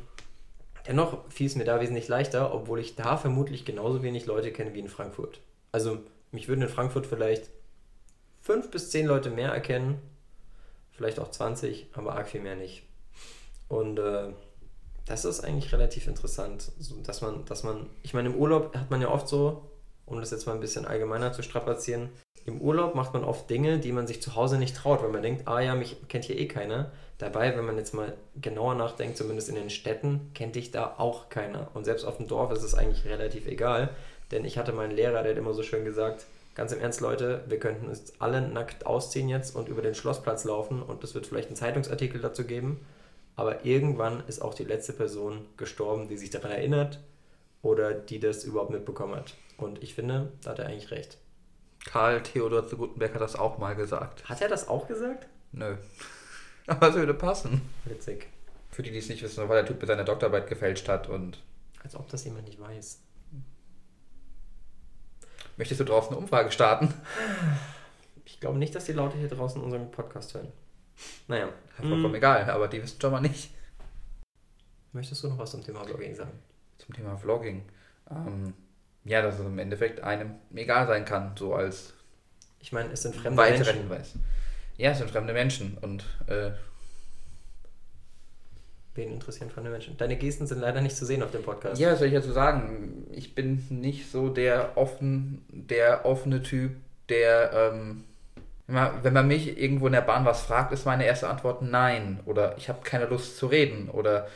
dennoch 0.87 1.29
fiel 1.29 1.47
es 1.47 1.55
mir 1.55 1.65
da 1.65 1.81
wesentlich 1.81 2.07
leichter, 2.07 2.53
obwohl 2.53 2.79
ich 2.79 2.95
da 2.95 3.17
vermutlich 3.17 3.65
genauso 3.65 4.01
wenig 4.03 4.25
Leute 4.25 4.51
kenne 4.51 4.73
wie 4.73 4.79
in 4.79 4.87
Frankfurt. 4.87 5.41
Also 5.71 5.99
mich 6.31 6.47
würden 6.47 6.61
in 6.61 6.69
Frankfurt 6.69 7.05
vielleicht 7.05 7.49
fünf 8.41 8.71
bis 8.71 8.89
zehn 8.89 9.05
Leute 9.05 9.29
mehr 9.29 9.51
erkennen, 9.51 10.01
vielleicht 10.91 11.19
auch 11.19 11.31
20, 11.31 11.87
aber 11.93 12.15
arg 12.15 12.29
viel 12.29 12.41
mehr 12.41 12.55
nicht. 12.55 12.83
Und 13.67 13.99
äh, 13.99 14.33
das 15.05 15.25
ist 15.25 15.41
eigentlich 15.41 15.71
relativ 15.71 16.07
interessant, 16.07 16.71
dass 17.03 17.21
man, 17.21 17.45
dass 17.45 17.63
man, 17.63 17.87
ich 18.03 18.13
meine, 18.13 18.29
im 18.29 18.35
Urlaub 18.35 18.75
hat 18.75 18.89
man 18.91 19.01
ja 19.01 19.09
oft 19.09 19.27
so, 19.27 19.69
um 20.05 20.19
das 20.19 20.31
jetzt 20.31 20.45
mal 20.45 20.53
ein 20.53 20.59
bisschen 20.59 20.85
allgemeiner 20.85 21.33
zu 21.33 21.43
strapazieren, 21.43 22.09
im 22.49 22.61
Urlaub 22.61 22.95
macht 22.95 23.13
man 23.13 23.23
oft 23.23 23.49
Dinge, 23.49 23.79
die 23.79 23.91
man 23.91 24.07
sich 24.07 24.21
zu 24.21 24.35
Hause 24.35 24.57
nicht 24.57 24.75
traut, 24.75 25.01
weil 25.01 25.09
man 25.09 25.21
denkt, 25.21 25.47
ah 25.47 25.59
ja, 25.59 25.75
mich 25.75 25.95
kennt 26.09 26.25
hier 26.25 26.37
eh 26.37 26.47
keiner. 26.47 26.91
Dabei, 27.17 27.55
wenn 27.55 27.65
man 27.65 27.77
jetzt 27.77 27.93
mal 27.93 28.13
genauer 28.41 28.75
nachdenkt, 28.75 29.17
zumindest 29.17 29.49
in 29.49 29.55
den 29.55 29.69
Städten, 29.69 30.31
kennt 30.33 30.55
dich 30.55 30.71
da 30.71 30.95
auch 30.97 31.29
keiner. 31.29 31.69
Und 31.73 31.85
selbst 31.85 32.05
auf 32.05 32.17
dem 32.17 32.27
Dorf 32.27 32.51
ist 32.51 32.63
es 32.63 32.73
eigentlich 32.73 33.05
relativ 33.05 33.47
egal, 33.47 33.89
denn 34.31 34.45
ich 34.45 34.57
hatte 34.57 34.73
meinen 34.73 34.95
Lehrer, 34.95 35.21
der 35.23 35.31
hat 35.31 35.37
immer 35.37 35.53
so 35.53 35.63
schön 35.63 35.85
gesagt, 35.85 36.25
ganz 36.55 36.71
im 36.71 36.79
Ernst, 36.79 37.01
Leute, 37.01 37.43
wir 37.47 37.59
könnten 37.59 37.87
uns 37.87 38.13
alle 38.19 38.41
nackt 38.41 38.85
ausziehen 38.85 39.29
jetzt 39.29 39.55
und 39.55 39.69
über 39.69 39.81
den 39.81 39.95
Schlossplatz 39.95 40.43
laufen 40.43 40.81
und 40.81 41.03
es 41.03 41.13
wird 41.13 41.27
vielleicht 41.27 41.47
einen 41.47 41.55
Zeitungsartikel 41.55 42.21
dazu 42.21 42.45
geben, 42.45 42.85
aber 43.35 43.65
irgendwann 43.65 44.23
ist 44.27 44.41
auch 44.41 44.53
die 44.53 44.65
letzte 44.65 44.93
Person 44.93 45.45
gestorben, 45.57 46.07
die 46.07 46.17
sich 46.17 46.29
daran 46.29 46.51
erinnert 46.51 46.99
oder 47.61 47.93
die 47.93 48.19
das 48.19 48.43
überhaupt 48.43 48.71
mitbekommen 48.71 49.15
hat. 49.15 49.35
Und 49.57 49.83
ich 49.83 49.93
finde, 49.93 50.31
da 50.43 50.51
hat 50.51 50.59
er 50.59 50.67
eigentlich 50.67 50.91
recht. 50.91 51.17
Karl 51.85 52.21
Theodor 52.21 52.67
zu 52.67 52.77
Gutenberg 52.77 53.13
hat 53.13 53.21
das 53.21 53.35
auch 53.35 53.57
mal 53.57 53.75
gesagt. 53.75 54.27
Hat 54.27 54.41
er 54.41 54.49
das 54.49 54.67
auch 54.67 54.87
gesagt? 54.87 55.27
Nö. 55.51 55.75
Aber 56.67 56.89
es 56.89 56.95
würde 56.95 57.13
passen. 57.13 57.61
Witzig. 57.85 58.27
Für 58.69 58.83
die, 58.83 58.91
die 58.91 58.99
es 58.99 59.09
nicht 59.09 59.23
wissen, 59.23 59.47
weil 59.49 59.57
der 59.57 59.65
Typ 59.65 59.79
mit 59.79 59.87
seiner 59.87 60.03
Doktorarbeit 60.03 60.47
gefälscht 60.47 60.87
hat 60.87 61.09
und 61.09 61.41
Als 61.83 61.95
ob 61.95 62.07
das 62.09 62.23
jemand 62.25 62.45
nicht 62.45 62.59
weiß. 62.59 63.01
möchtest 65.57 65.79
du 65.79 65.85
draußen 65.85 66.11
eine 66.11 66.17
Umfrage 66.17 66.51
starten? 66.51 66.93
Ich 68.25 68.39
glaube 68.39 68.59
nicht, 68.59 68.73
dass 68.73 68.85
die 68.85 68.93
Leute 68.93 69.17
hier 69.17 69.27
draußen 69.27 69.61
unseren 69.61 69.89
Podcast 69.91 70.33
hören. 70.33 70.49
Naja. 71.27 71.49
Vollkommen 71.75 72.11
mm, 72.11 72.15
egal, 72.15 72.49
aber 72.49 72.67
die 72.67 72.81
wissen 72.81 73.01
schon 73.01 73.11
mal 73.11 73.19
nicht. 73.19 73.51
Möchtest 74.93 75.23
du 75.23 75.29
noch 75.29 75.37
was 75.39 75.51
zum 75.51 75.63
Thema 75.63 75.83
Blogging 75.83 76.15
sagen? 76.15 76.31
Zum 76.77 76.95
Thema 76.95 77.17
Vlogging. 77.17 77.63
Ähm, 78.09 78.53
ja, 79.05 79.21
dass 79.21 79.39
es 79.39 79.45
im 79.45 79.59
Endeffekt 79.59 80.01
einem 80.01 80.35
egal 80.53 80.87
sein 80.87 81.05
kann, 81.05 81.33
so 81.37 81.55
als 81.55 81.93
Ich 82.59 82.71
meine, 82.71 82.91
es 82.91 83.01
sind 83.01 83.15
fremde 83.15 83.37
weiterer 83.37 83.65
Menschen. 83.65 83.81
Hinweis. 83.81 84.13
Ja, 84.77 84.91
es 84.91 84.97
sind 84.99 85.11
fremde 85.11 85.33
Menschen 85.33 85.77
und 85.81 86.05
äh, 86.27 86.51
Wen 88.95 89.13
interessieren 89.13 89.49
fremde 89.49 89.69
Menschen? 89.69 89.95
Deine 89.97 90.17
Gesten 90.17 90.47
sind 90.47 90.59
leider 90.59 90.81
nicht 90.81 90.95
zu 90.95 91.05
sehen 91.05 91.23
auf 91.23 91.31
dem 91.31 91.43
Podcast. 91.43 91.79
ja, 91.79 91.91
was 91.91 91.99
soll 91.99 92.07
ich 92.07 92.13
dazu 92.13 92.31
sagen? 92.31 93.07
Ich 93.11 93.35
bin 93.35 93.65
nicht 93.69 94.11
so 94.11 94.29
der 94.29 94.71
offen, 94.75 95.45
der 95.47 96.05
offene 96.05 96.41
Typ, 96.41 96.71
der 97.07 97.51
ähm, 97.53 98.03
wenn 98.69 98.75
man, 98.75 99.03
wenn 99.03 99.13
man 99.13 99.27
mich 99.27 99.57
irgendwo 99.57 99.87
in 99.87 99.93
der 99.93 100.01
Bahn 100.01 100.25
was 100.25 100.43
fragt, 100.43 100.71
ist 100.73 100.85
meine 100.85 101.05
erste 101.05 101.27
Antwort 101.27 101.61
nein 101.61 102.19
oder 102.25 102.55
ich 102.57 102.69
habe 102.69 102.79
keine 102.83 103.05
Lust 103.05 103.37
zu 103.37 103.47
reden 103.47 103.89
oder 103.89 104.27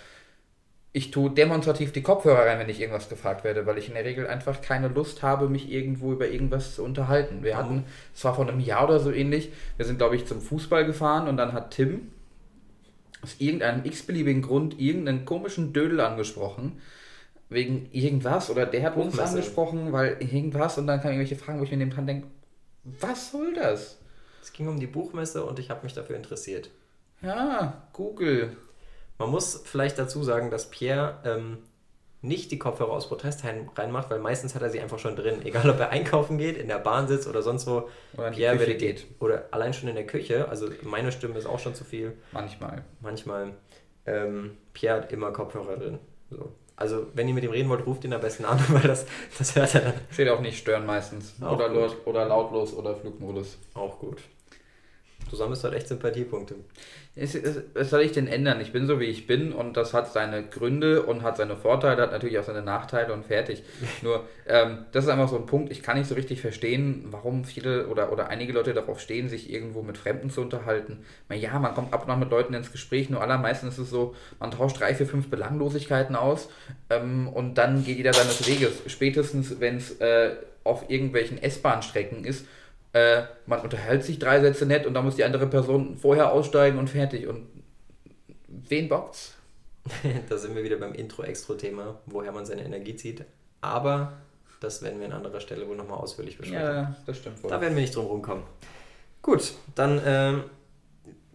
ich 0.95 1.09
tue 1.09 1.31
demonstrativ 1.31 1.91
die 1.91 2.03
Kopfhörer 2.03 2.45
rein, 2.45 2.59
wenn 2.59 2.69
ich 2.69 2.79
irgendwas 2.79 3.09
gefragt 3.09 3.43
werde, 3.43 3.65
weil 3.65 3.79
ich 3.79 3.88
in 3.88 3.95
der 3.95 4.05
Regel 4.05 4.27
einfach 4.27 4.62
keine 4.62 4.89
Lust 4.89 5.23
habe, 5.23 5.50
mich 5.50 5.71
irgendwo 5.71 6.13
über 6.13 6.27
irgendwas 6.27 6.75
zu 6.75 6.83
unterhalten. 6.83 7.43
Wir 7.43 7.57
hatten, 7.57 7.85
es 8.13 8.23
war 8.23 8.35
vor 8.35 8.47
einem 8.47 8.59
Jahr 8.59 8.83
oder 8.83 9.00
so 9.00 9.12
ähnlich, 9.12 9.51
wir 9.75 9.85
sind, 9.85 9.97
glaube 9.97 10.15
ich, 10.15 10.27
zum 10.27 10.39
Fußball 10.39 10.85
gefahren 10.85 11.27
und 11.27 11.38
dann 11.38 11.53
hat 11.53 11.71
Tim 11.71 12.12
aus 13.23 13.38
irgendeinem 13.39 13.83
x-beliebigen 13.85 14.43
Grund 14.43 14.79
irgendeinen 14.79 15.25
komischen 15.25 15.73
Dödel 15.73 16.00
angesprochen. 16.00 16.79
Wegen 17.50 17.89
irgendwas 17.91 18.50
oder 18.50 18.65
der 18.65 18.83
hat 18.83 18.95
uns 18.95 19.17
angesprochen, 19.19 19.91
weil 19.93 20.17
irgendwas 20.19 20.77
und 20.77 20.88
dann 20.88 21.01
kamen 21.01 21.15
irgendwelche 21.15 21.43
Fragen, 21.43 21.59
wo 21.59 21.63
ich 21.63 21.71
mir 21.71 21.77
neben 21.77 21.91
dran 21.91 22.07
denke, 22.07 22.27
was 22.83 23.31
soll 23.31 23.53
das? 23.53 24.00
Es 24.41 24.53
ging 24.53 24.67
um 24.67 24.79
die 24.79 24.88
Buchmesse 24.88 25.43
und 25.43 25.57
ich 25.57 25.69
habe 25.69 25.83
mich 25.83 25.93
dafür 25.93 26.15
interessiert. 26.15 26.69
Ja, 27.21 27.83
Google. 27.93 28.57
Man 29.17 29.29
muss 29.29 29.62
vielleicht 29.65 29.98
dazu 30.00 30.24
sagen, 30.24 30.50
dass 30.51 30.70
Pierre 30.70 31.20
ähm, 31.24 31.58
nicht 32.22 32.51
die 32.51 32.58
Kopfhörer 32.60 32.91
aus 32.91 33.10
Protest 33.10 33.43
rein- 33.43 33.70
reinmacht, 33.75 34.10
weil 34.10 34.20
meistens 34.20 34.55
hat 34.55 34.62
er 34.62 34.70
sie 34.70 34.79
einfach 34.79 34.98
schon 35.00 35.15
drin. 35.15 35.41
Egal, 35.46 35.70
ob 35.70 35.79
er 35.79 35.89
einkaufen 35.89 36.38
geht, 36.38 36.58
in 36.58 36.67
der 36.70 36.79
Bahn 36.79 37.08
sitzt 37.08 37.27
oder 37.27 37.41
sonst 37.41 37.67
wo. 37.67 37.89
Oder 38.15 38.27
in 38.27 38.34
die 38.34 38.39
Pierre 38.39 38.60
würde 38.60 38.75
geht. 38.75 39.05
Oder 39.20 39.46
allein 39.51 39.74
schon 39.74 39.89
in 39.89 39.96
der 39.96 40.08
Küche. 40.08 40.48
Also 40.50 40.67
meine 40.84 41.12
Stimme 41.12 41.38
ist 41.38 41.46
auch 41.46 41.60
schon 41.60 41.75
zu 41.75 41.84
viel. 41.84 42.13
Manchmal. 42.32 42.84
Manchmal. 43.01 43.53
Ähm, 44.05 44.58
Pierre 44.74 45.01
hat 45.03 45.12
immer 45.12 45.32
Kopfhörer 45.32 45.77
drin. 45.77 46.00
So. 46.29 46.51
Also, 46.75 47.05
wenn 47.13 47.27
ihr 47.27 47.36
mit 47.36 47.43
ihm 47.43 47.51
reden 47.51 47.70
wollt, 47.70 47.86
ruft 47.86 48.03
ihn 48.03 48.13
am 48.13 48.22
besten 48.22 48.46
an, 48.46 48.60
weil 48.70 48.82
das, 48.82 49.05
das 49.38 49.55
hört 49.55 49.75
er 49.75 49.82
dann 49.82 49.93
Steht 50.12 50.27
auch 50.29 50.39
nicht 50.41 50.58
stören 50.58 50.86
meistens. 50.86 51.36
Auch 51.41 51.53
oder, 51.55 51.70
laut, 51.70 51.98
oder 52.05 52.25
lautlos 52.25 52.74
oder 52.74 52.96
Flugmodus. 52.96 53.58
auch 53.75 54.00
gut. 54.00 54.17
Du 55.34 55.38
sammelst 55.38 55.63
halt 55.63 55.74
echt 55.74 55.88
Sympathiepunkte. 55.88 56.54
Was 57.74 57.90
soll 57.90 58.02
ich 58.02 58.12
denn 58.12 58.28
ändern? 58.28 58.62
Ich 58.62 58.72
bin 58.72 58.86
so, 58.86 59.00
wie 59.00 59.06
ich 59.06 59.25
bin 59.25 59.52
und 59.52 59.75
das 59.75 59.92
hat 59.92 60.13
seine 60.13 60.44
Gründe 60.44 61.02
und 61.02 61.24
hat 61.24 61.38
seine 61.38 61.58
Vorteile, 61.58 62.04
hat 62.04 62.12
natürlich 62.12 62.38
auch 62.38 62.44
seine 62.44 62.62
Nachteile 62.62 63.12
und 63.13 63.25
fertig. 63.25 63.63
Nur, 64.04 64.28
ähm, 64.48 64.86
das 64.92 65.06
ist 65.06 65.10
einfach 65.10 65.28
so 65.28 65.38
ein 65.38 65.48
Punkt, 65.48 65.72
ich 65.72 65.82
kann 65.82 65.98
nicht 65.98 66.08
so 66.08 66.13
richtig 66.13 66.40
verstehen, 66.40 67.06
warum 67.10 67.46
viele 67.46 67.88
oder, 67.88 68.12
oder 68.12 68.30
einige 68.30 68.54
Leute 68.54 68.75
darauf 68.75 69.00
stehen, 69.00 69.28
sich 69.28 69.52
irgendwo 69.52 69.82
mit 69.82 69.98
Fremden 69.98 70.30
zu 70.30 70.42
unterhalten. 70.42 71.04
Na 71.30 71.36
ja, 71.36 71.58
man 71.58 71.74
kommt 71.74 71.94
ab 71.94 72.04
und 72.06 72.12
an 72.12 72.20
mit 72.20 72.30
Leuten 72.30 72.54
ins 72.54 72.72
Gespräch, 72.72 73.10
nur 73.10 73.20
allermeistens 73.20 73.80
ist 73.80 73.86
es 73.86 73.90
so, 73.90 74.13
man 74.40 74.52
tauscht 74.52 74.80
drei, 74.80 74.94
vier, 74.94 75.08
fünf 75.08 75.32
Belanglosigkeiten 75.32 76.16
aus 76.16 76.48
ähm, 76.92 77.28
und 77.28 77.56
dann 77.56 77.84
geht 77.84 77.98
jeder 77.98 78.13
seines 78.13 78.48
Weges. 78.48 78.84
Spätestens, 78.86 79.60
wenn 79.60 79.78
es 79.78 80.00
äh, 80.00 80.36
auf 80.63 80.92
irgendwelchen 80.92 81.42
S-Bahn-Strecken 81.42 82.24
ist, 82.24 82.46
äh, 82.93 83.23
man 83.47 83.62
unterhält 83.62 84.03
sich 84.03 84.19
drei 84.19 84.39
Sätze 84.39 84.65
nett 84.65 84.85
und 84.85 84.93
dann 84.93 85.03
muss 85.03 85.15
die 85.15 85.23
andere 85.23 85.47
Person 85.47 85.97
vorher 85.97 86.31
aussteigen 86.31 86.77
und 86.77 86.89
fertig. 86.89 87.27
Und 87.27 87.47
wen 88.47 88.88
bockt's? 88.88 89.35
da 90.29 90.38
sind 90.38 90.55
wir 90.55 90.63
wieder 90.63 90.77
beim 90.77 90.93
Intro-Extro-Thema, 90.93 92.00
woher 92.05 92.31
man 92.31 92.45
seine 92.45 92.63
Energie 92.63 92.95
zieht. 92.95 93.25
Aber 93.62 94.13
das 94.59 94.81
werden 94.81 95.00
wir 95.00 95.07
an 95.07 95.13
anderer 95.13 95.41
Stelle 95.41 95.67
wohl 95.67 95.75
nochmal 95.75 95.97
ausführlich 95.97 96.38
besprechen. 96.38 96.65
Ja, 96.65 96.95
das 97.05 97.17
stimmt 97.17 97.43
wohl. 97.43 97.50
Da 97.50 97.59
werden 97.59 97.75
wir 97.75 97.81
nicht 97.81 97.95
drum 97.95 98.05
rumkommen. 98.05 98.43
Gut, 99.21 99.53
dann, 99.75 100.01
ähm, 100.05 100.43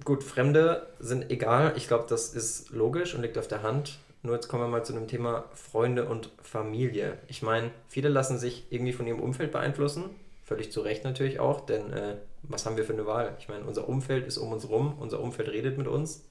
gut, 0.05 0.23
Fremde 0.23 0.87
sind 0.99 1.31
egal. 1.31 1.73
Ich 1.77 1.89
glaube, 1.89 2.07
das 2.09 2.35
ist 2.35 2.71
logisch 2.71 3.15
und 3.15 3.23
liegt 3.23 3.37
auf 3.37 3.49
der 3.49 3.63
Hand. 3.63 3.99
Nur 4.23 4.35
jetzt 4.35 4.49
kommen 4.49 4.63
wir 4.63 4.69
mal 4.69 4.85
zu 4.85 4.93
dem 4.93 5.09
Thema 5.09 5.45
Freunde 5.55 6.07
und 6.07 6.31
Familie. 6.43 7.19
Ich 7.29 7.43
meine, 7.43 7.71
viele 7.89 8.09
lassen 8.09 8.39
sich 8.39 8.67
irgendwie 8.71 8.93
von 8.93 9.07
ihrem 9.07 9.21
Umfeld 9.21 9.53
beeinflussen. 9.53 10.05
Völlig 10.49 10.73
zu 10.73 10.81
Recht 10.81 11.05
natürlich 11.05 11.41
auch, 11.41 11.61
denn 11.67 11.93
äh, 11.93 12.17
was 12.43 12.65
haben 12.65 12.79
wir 12.79 12.85
für 12.85 12.95
eine 12.95 13.05
Wahl? 13.05 13.37
Ich 13.39 13.51
meine, 13.51 13.67
unser 13.67 13.87
Umfeld 13.87 14.27
ist 14.27 14.39
um 14.39 14.51
uns 14.51 14.67
rum, 14.67 14.97
unser 14.99 15.21
Umfeld 15.21 15.51
redet 15.51 15.77
mit 15.77 15.87
uns, 15.87 16.27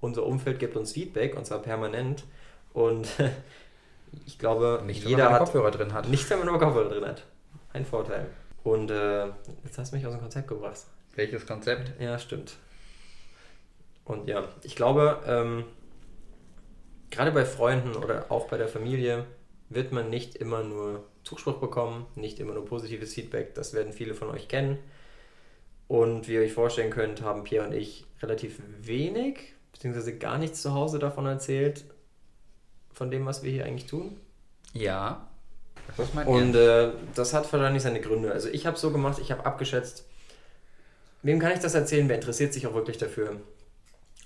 unser 0.00 0.24
Umfeld 0.24 0.58
gibt 0.58 0.78
uns 0.78 0.92
Feedback 0.92 1.36
und 1.36 1.44
zwar 1.44 1.58
permanent. 1.58 2.24
Und 2.72 3.06
ich 4.26 4.38
glaube, 4.38 4.82
nicht, 4.86 5.04
jeder 5.04 5.18
wenn 5.18 5.24
man 5.24 5.32
hat 5.34 5.40
Kopfhörer 5.40 5.70
drin 5.72 5.92
hat. 5.92 6.08
Nicht, 6.08 6.30
wenn 6.30 6.38
man 6.38 6.46
nur 6.46 6.58
Kopfhörer 6.58 6.88
drin 6.88 7.04
hat. 7.04 7.26
Ein 7.74 7.84
Vorteil. 7.84 8.28
Und 8.64 8.90
äh, 8.90 9.26
jetzt 9.62 9.76
hast 9.76 9.92
du 9.92 9.96
mich 9.96 10.06
aus 10.06 10.14
dem 10.14 10.22
Konzept 10.22 10.48
gebracht. 10.48 10.78
Welches 11.14 11.46
Konzept? 11.46 12.00
Ja, 12.00 12.18
stimmt. 12.18 12.56
Und 14.06 14.26
ja, 14.26 14.48
ich 14.62 14.74
glaube, 14.74 15.18
ähm, 15.26 15.64
gerade 17.10 17.30
bei 17.30 17.44
Freunden 17.44 17.94
oder 17.94 18.24
auch 18.30 18.48
bei 18.48 18.56
der 18.56 18.68
Familie 18.68 19.26
wird 19.68 19.92
man 19.92 20.08
nicht 20.08 20.36
immer 20.36 20.62
nur 20.62 21.04
Zuspruch 21.24 21.58
bekommen, 21.58 22.06
nicht 22.14 22.40
immer 22.40 22.54
nur 22.54 22.64
positives 22.64 23.14
Feedback. 23.14 23.54
Das 23.54 23.74
werden 23.74 23.92
viele 23.92 24.14
von 24.14 24.30
euch 24.30 24.48
kennen. 24.48 24.78
Und 25.88 26.28
wie 26.28 26.34
ihr 26.34 26.40
euch 26.42 26.52
vorstellen 26.52 26.90
könnt, 26.90 27.22
haben 27.22 27.44
Pierre 27.44 27.66
und 27.66 27.72
ich 27.72 28.04
relativ 28.22 28.60
wenig, 28.80 29.54
beziehungsweise 29.72 30.16
gar 30.16 30.38
nichts 30.38 30.62
zu 30.62 30.72
Hause 30.72 30.98
davon 30.98 31.26
erzählt, 31.26 31.84
von 32.92 33.10
dem, 33.10 33.26
was 33.26 33.42
wir 33.42 33.50
hier 33.50 33.64
eigentlich 33.64 33.86
tun. 33.86 34.16
Ja. 34.72 35.26
Das 35.96 36.08
ist 36.08 36.14
mein 36.14 36.26
Und 36.26 36.54
äh, 36.54 36.92
das 37.14 37.34
hat 37.34 37.52
wahrscheinlich 37.52 37.82
seine 37.82 38.00
Gründe. 38.00 38.30
Also 38.32 38.48
ich 38.48 38.66
habe 38.66 38.78
so 38.78 38.92
gemacht, 38.92 39.18
ich 39.20 39.32
habe 39.32 39.44
abgeschätzt, 39.44 40.04
wem 41.22 41.38
kann 41.40 41.52
ich 41.52 41.58
das 41.58 41.74
erzählen, 41.74 42.08
wer 42.08 42.16
interessiert 42.16 42.52
sich 42.52 42.66
auch 42.66 42.74
wirklich 42.74 42.98
dafür. 42.98 43.40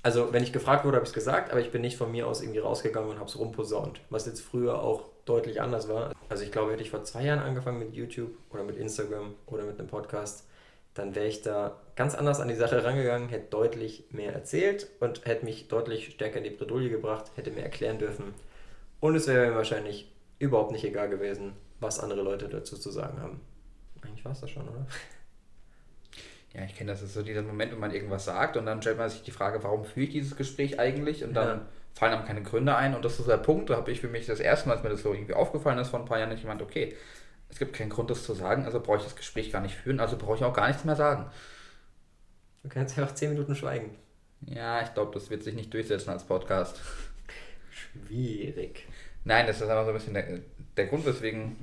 Also 0.04 0.34
wenn 0.34 0.42
ich 0.42 0.52
gefragt 0.52 0.84
wurde, 0.84 0.96
habe 0.98 1.04
ich 1.04 1.10
es 1.10 1.14
gesagt, 1.14 1.50
aber 1.50 1.60
ich 1.60 1.70
bin 1.70 1.80
nicht 1.80 1.96
von 1.96 2.12
mir 2.12 2.28
aus 2.28 2.42
irgendwie 2.42 2.58
rausgegangen 2.58 3.08
und 3.08 3.18
habe 3.18 3.28
es 3.30 3.38
rumposaunt, 3.38 4.02
was 4.10 4.26
jetzt 4.26 4.42
früher 4.42 4.82
auch 4.82 5.06
deutlich 5.24 5.62
anders 5.62 5.88
war. 5.88 6.12
Also 6.28 6.44
ich 6.44 6.52
glaube, 6.52 6.72
hätte 6.72 6.82
ich 6.82 6.90
vor 6.90 7.04
zwei 7.04 7.24
Jahren 7.24 7.38
angefangen 7.38 7.78
mit 7.78 7.94
YouTube 7.94 8.30
oder 8.50 8.64
mit 8.64 8.76
Instagram 8.76 9.32
oder 9.46 9.64
mit 9.64 9.78
einem 9.78 9.88
Podcast, 9.88 10.46
dann 10.92 11.14
wäre 11.14 11.26
ich 11.26 11.40
da 11.40 11.80
ganz 11.96 12.14
anders 12.14 12.40
an 12.40 12.48
die 12.48 12.54
Sache 12.54 12.84
rangegangen, 12.84 13.30
hätte 13.30 13.48
deutlich 13.48 14.04
mehr 14.10 14.34
erzählt 14.34 14.88
und 15.00 15.24
hätte 15.24 15.46
mich 15.46 15.68
deutlich 15.68 16.10
stärker 16.10 16.36
in 16.36 16.44
die 16.44 16.50
Bredouille 16.50 16.90
gebracht, 16.90 17.30
hätte 17.36 17.50
mir 17.50 17.62
erklären 17.62 17.98
dürfen. 17.98 18.34
Und 19.00 19.14
es 19.14 19.26
wäre 19.26 19.48
mir 19.48 19.56
wahrscheinlich 19.56 20.12
überhaupt 20.38 20.72
nicht 20.72 20.84
egal 20.84 21.08
gewesen, 21.08 21.54
was 21.80 21.98
andere 21.98 22.20
Leute 22.20 22.50
dazu 22.50 22.76
zu 22.76 22.90
sagen 22.90 23.22
haben. 23.22 23.40
Eigentlich 24.02 24.26
war 24.26 24.32
es 24.32 24.40
das 24.40 24.50
schon, 24.50 24.68
oder? 24.68 24.86
Ja, 26.54 26.62
ich 26.64 26.76
kenne 26.76 26.92
das. 26.92 27.00
Das 27.00 27.08
ist 27.08 27.14
so 27.14 27.22
dieser 27.22 27.42
Moment, 27.42 27.72
wenn 27.72 27.80
man 27.80 27.90
irgendwas 27.90 28.24
sagt 28.24 28.56
und 28.56 28.66
dann 28.66 28.80
stellt 28.80 28.96
man 28.96 29.10
sich 29.10 29.22
die 29.22 29.32
Frage, 29.32 29.62
warum 29.64 29.84
führe 29.84 30.06
ich 30.06 30.12
dieses 30.12 30.36
Gespräch 30.36 30.78
eigentlich? 30.78 31.24
Und 31.24 31.34
dann 31.34 31.48
ja. 31.48 31.66
fallen 31.94 32.14
einem 32.14 32.24
keine 32.24 32.42
Gründe 32.42 32.76
ein. 32.76 32.94
Und 32.94 33.04
das 33.04 33.18
ist 33.18 33.28
der 33.28 33.38
Punkt, 33.38 33.70
da 33.70 33.76
habe 33.76 33.90
ich 33.90 34.00
für 34.00 34.08
mich 34.08 34.26
das 34.26 34.38
erste 34.38 34.68
Mal, 34.68 34.76
als 34.76 34.84
mir 34.84 34.90
das 34.90 35.02
so 35.02 35.12
irgendwie 35.12 35.34
aufgefallen 35.34 35.78
ist, 35.78 35.88
vor 35.88 35.98
ein 35.98 36.06
paar 36.06 36.18
Jahren, 36.18 36.30
nicht 36.30 36.42
gemeint, 36.42 36.62
okay, 36.62 36.94
es 37.48 37.58
gibt 37.58 37.74
keinen 37.74 37.90
Grund, 37.90 38.10
das 38.10 38.24
zu 38.24 38.34
sagen, 38.34 38.64
also 38.64 38.80
brauche 38.80 38.98
ich 38.98 39.04
das 39.04 39.16
Gespräch 39.16 39.50
gar 39.50 39.60
nicht 39.60 39.74
führen, 39.74 40.00
also 40.00 40.16
brauche 40.16 40.36
ich 40.36 40.44
auch 40.44 40.54
gar 40.54 40.68
nichts 40.68 40.84
mehr 40.84 40.96
sagen. 40.96 41.26
Du 42.62 42.68
kannst 42.68 42.96
ja 42.96 43.04
auch 43.04 43.12
zehn 43.12 43.30
Minuten 43.30 43.54
schweigen. 43.54 43.96
Ja, 44.46 44.82
ich 44.82 44.94
glaube, 44.94 45.12
das 45.12 45.30
wird 45.30 45.42
sich 45.42 45.54
nicht 45.54 45.72
durchsetzen 45.72 46.10
als 46.10 46.24
Podcast. 46.24 46.80
Schwierig. 47.70 48.86
Nein, 49.24 49.46
das 49.46 49.56
ist 49.56 49.62
einfach 49.62 49.84
so 49.84 49.90
ein 49.90 49.94
bisschen 49.94 50.14
der, 50.14 50.40
der 50.76 50.86
Grund, 50.86 51.04
weswegen 51.04 51.56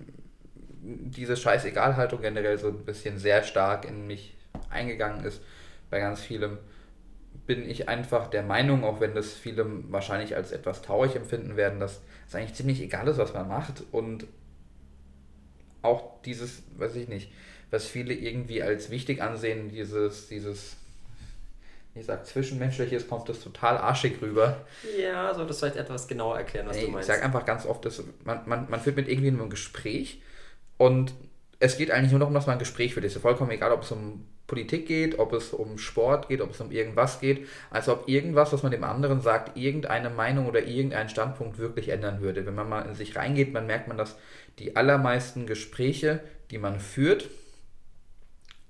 diese 0.81 1.38
Scheiß-Egal-Haltung 1.38 2.21
generell 2.21 2.57
so 2.57 2.69
ein 2.69 2.86
bisschen 2.86 3.17
sehr 3.19 3.43
stark 3.43 3.86
in 3.86 4.07
mich 4.07 4.36
eingegangen 4.72 5.24
ist. 5.25 5.42
Bei 5.90 6.00
ganz 6.00 6.22
vielem 6.22 6.58
bin 7.46 7.70
ich 7.70 7.90
einfach 7.90 8.28
der 8.28 8.44
Meinung, 8.44 8.84
auch 8.84 9.00
wenn 9.00 9.16
das 9.16 9.34
viele 9.34 9.66
wahrscheinlich 9.92 10.36
als 10.36 10.51
etwas 10.51 10.82
traurig 10.82 11.16
empfinden 11.16 11.58
werden, 11.58 11.80
dass 11.80 12.01
es 12.28 12.36
eigentlich 12.36 12.54
ziemlich 12.54 12.82
egal 12.82 13.08
ist, 13.08 13.18
was 13.18 13.34
man 13.34 13.48
macht 13.48 13.84
und 13.92 14.25
auch 15.82 16.22
dieses, 16.24 16.63
weiß 16.78 16.96
ich 16.96 17.08
nicht, 17.08 17.32
was 17.72 17.88
viele 17.88 18.13
irgendwie 18.13 18.62
als 18.62 18.90
wichtig 18.90 19.22
ansehen, 19.22 19.70
dieses, 19.70 20.28
dieses, 20.28 20.75
ich 21.96 22.06
sag 22.06 22.25
zwischenmenschliches, 22.25 23.08
kommt 23.08 23.28
das 23.30 23.42
total 23.42 23.78
arschig 23.78 24.22
rüber. 24.22 24.66
Ja, 25.00 25.34
solltest 25.34 25.62
du 25.62 25.66
vielleicht 25.66 25.84
etwas 25.84 26.08
genauer 26.08 26.38
erklären, 26.38 26.68
was 26.68 26.78
nee, 26.78 26.86
du 26.86 26.92
meinst. 26.92 27.10
Ich 27.10 27.16
sag 27.16 27.24
einfach 27.24 27.46
ganz 27.46 27.66
oft, 27.66 27.84
dass 27.86 28.04
man, 28.24 28.48
man, 28.48 28.70
man 28.70 28.80
führt 28.80 28.98
mit 28.98 29.08
irgendwie 29.08 29.30
ein 29.30 29.50
Gespräch 29.50 30.22
und 30.78 31.13
es 31.60 31.78
geht 31.78 31.92
eigentlich 31.92 32.12
nur 32.12 32.20
darum, 32.20 32.34
dass 32.34 32.48
man 32.48 32.56
ein 32.56 32.60
Gespräch 32.60 32.94
führt. 32.94 33.06
Es 33.06 33.16
ist 33.16 33.22
vollkommen 33.22 33.51
egal, 33.51 33.72
ob 33.72 33.84
es 33.84 33.92
um 33.92 34.25
Politik 34.51 34.86
geht, 34.86 35.17
ob 35.17 35.31
es 35.31 35.53
um 35.53 35.77
Sport 35.77 36.27
geht, 36.27 36.41
ob 36.41 36.51
es 36.51 36.60
um 36.60 36.72
irgendwas 36.72 37.22
geht, 37.22 37.48
als 37.70 37.88
ob 37.88 38.10
irgendwas, 38.10 38.51
was 38.51 38.63
man 38.63 38.74
dem 38.74 38.84
anderen 38.84 39.22
sagt, 39.22 39.58
irgendeine 39.58 40.10
Meinung 40.10 40.46
oder 40.46 40.62
irgendeinen 40.63 41.08
Standpunkt 41.08 41.58
wirklich 41.58 41.88
ändern 41.88 42.20
würde. 42.20 42.46
Wenn 42.46 42.55
man 42.55 42.67
mal 42.67 42.81
in 42.81 42.93
sich 42.93 43.15
reingeht, 43.15 43.55
dann 43.55 43.65
merkt 43.65 43.88
man, 43.88 43.98
dass 43.98 44.17
die 44.60 44.75
allermeisten 44.75 45.48
Gespräche, 45.48 46.20
die 46.51 46.58
man 46.58 46.81
führt, 46.81 47.29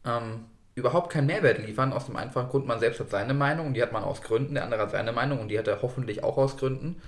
ähm, 0.05 0.45
überhaupt 0.75 1.11
keinen 1.11 1.25
Mehrwert 1.25 1.57
liefern, 1.65 1.93
aus 1.93 2.05
dem 2.05 2.15
einfachen 2.15 2.49
Grund, 2.49 2.67
man 2.67 2.79
selbst 2.79 2.99
hat 2.99 3.09
seine 3.09 3.33
Meinung 3.33 3.65
und 3.65 3.73
die 3.73 3.81
hat 3.81 3.91
man 3.91 4.03
aus 4.03 4.21
Gründen, 4.21 4.53
der 4.53 4.65
andere 4.65 4.83
hat 4.83 4.91
seine 4.91 5.13
Meinung 5.13 5.39
und 5.39 5.47
die 5.47 5.57
hat 5.57 5.67
er 5.67 5.81
hoffentlich 5.81 6.23
auch 6.23 6.37
aus 6.37 6.57
Gründen. 6.57 7.01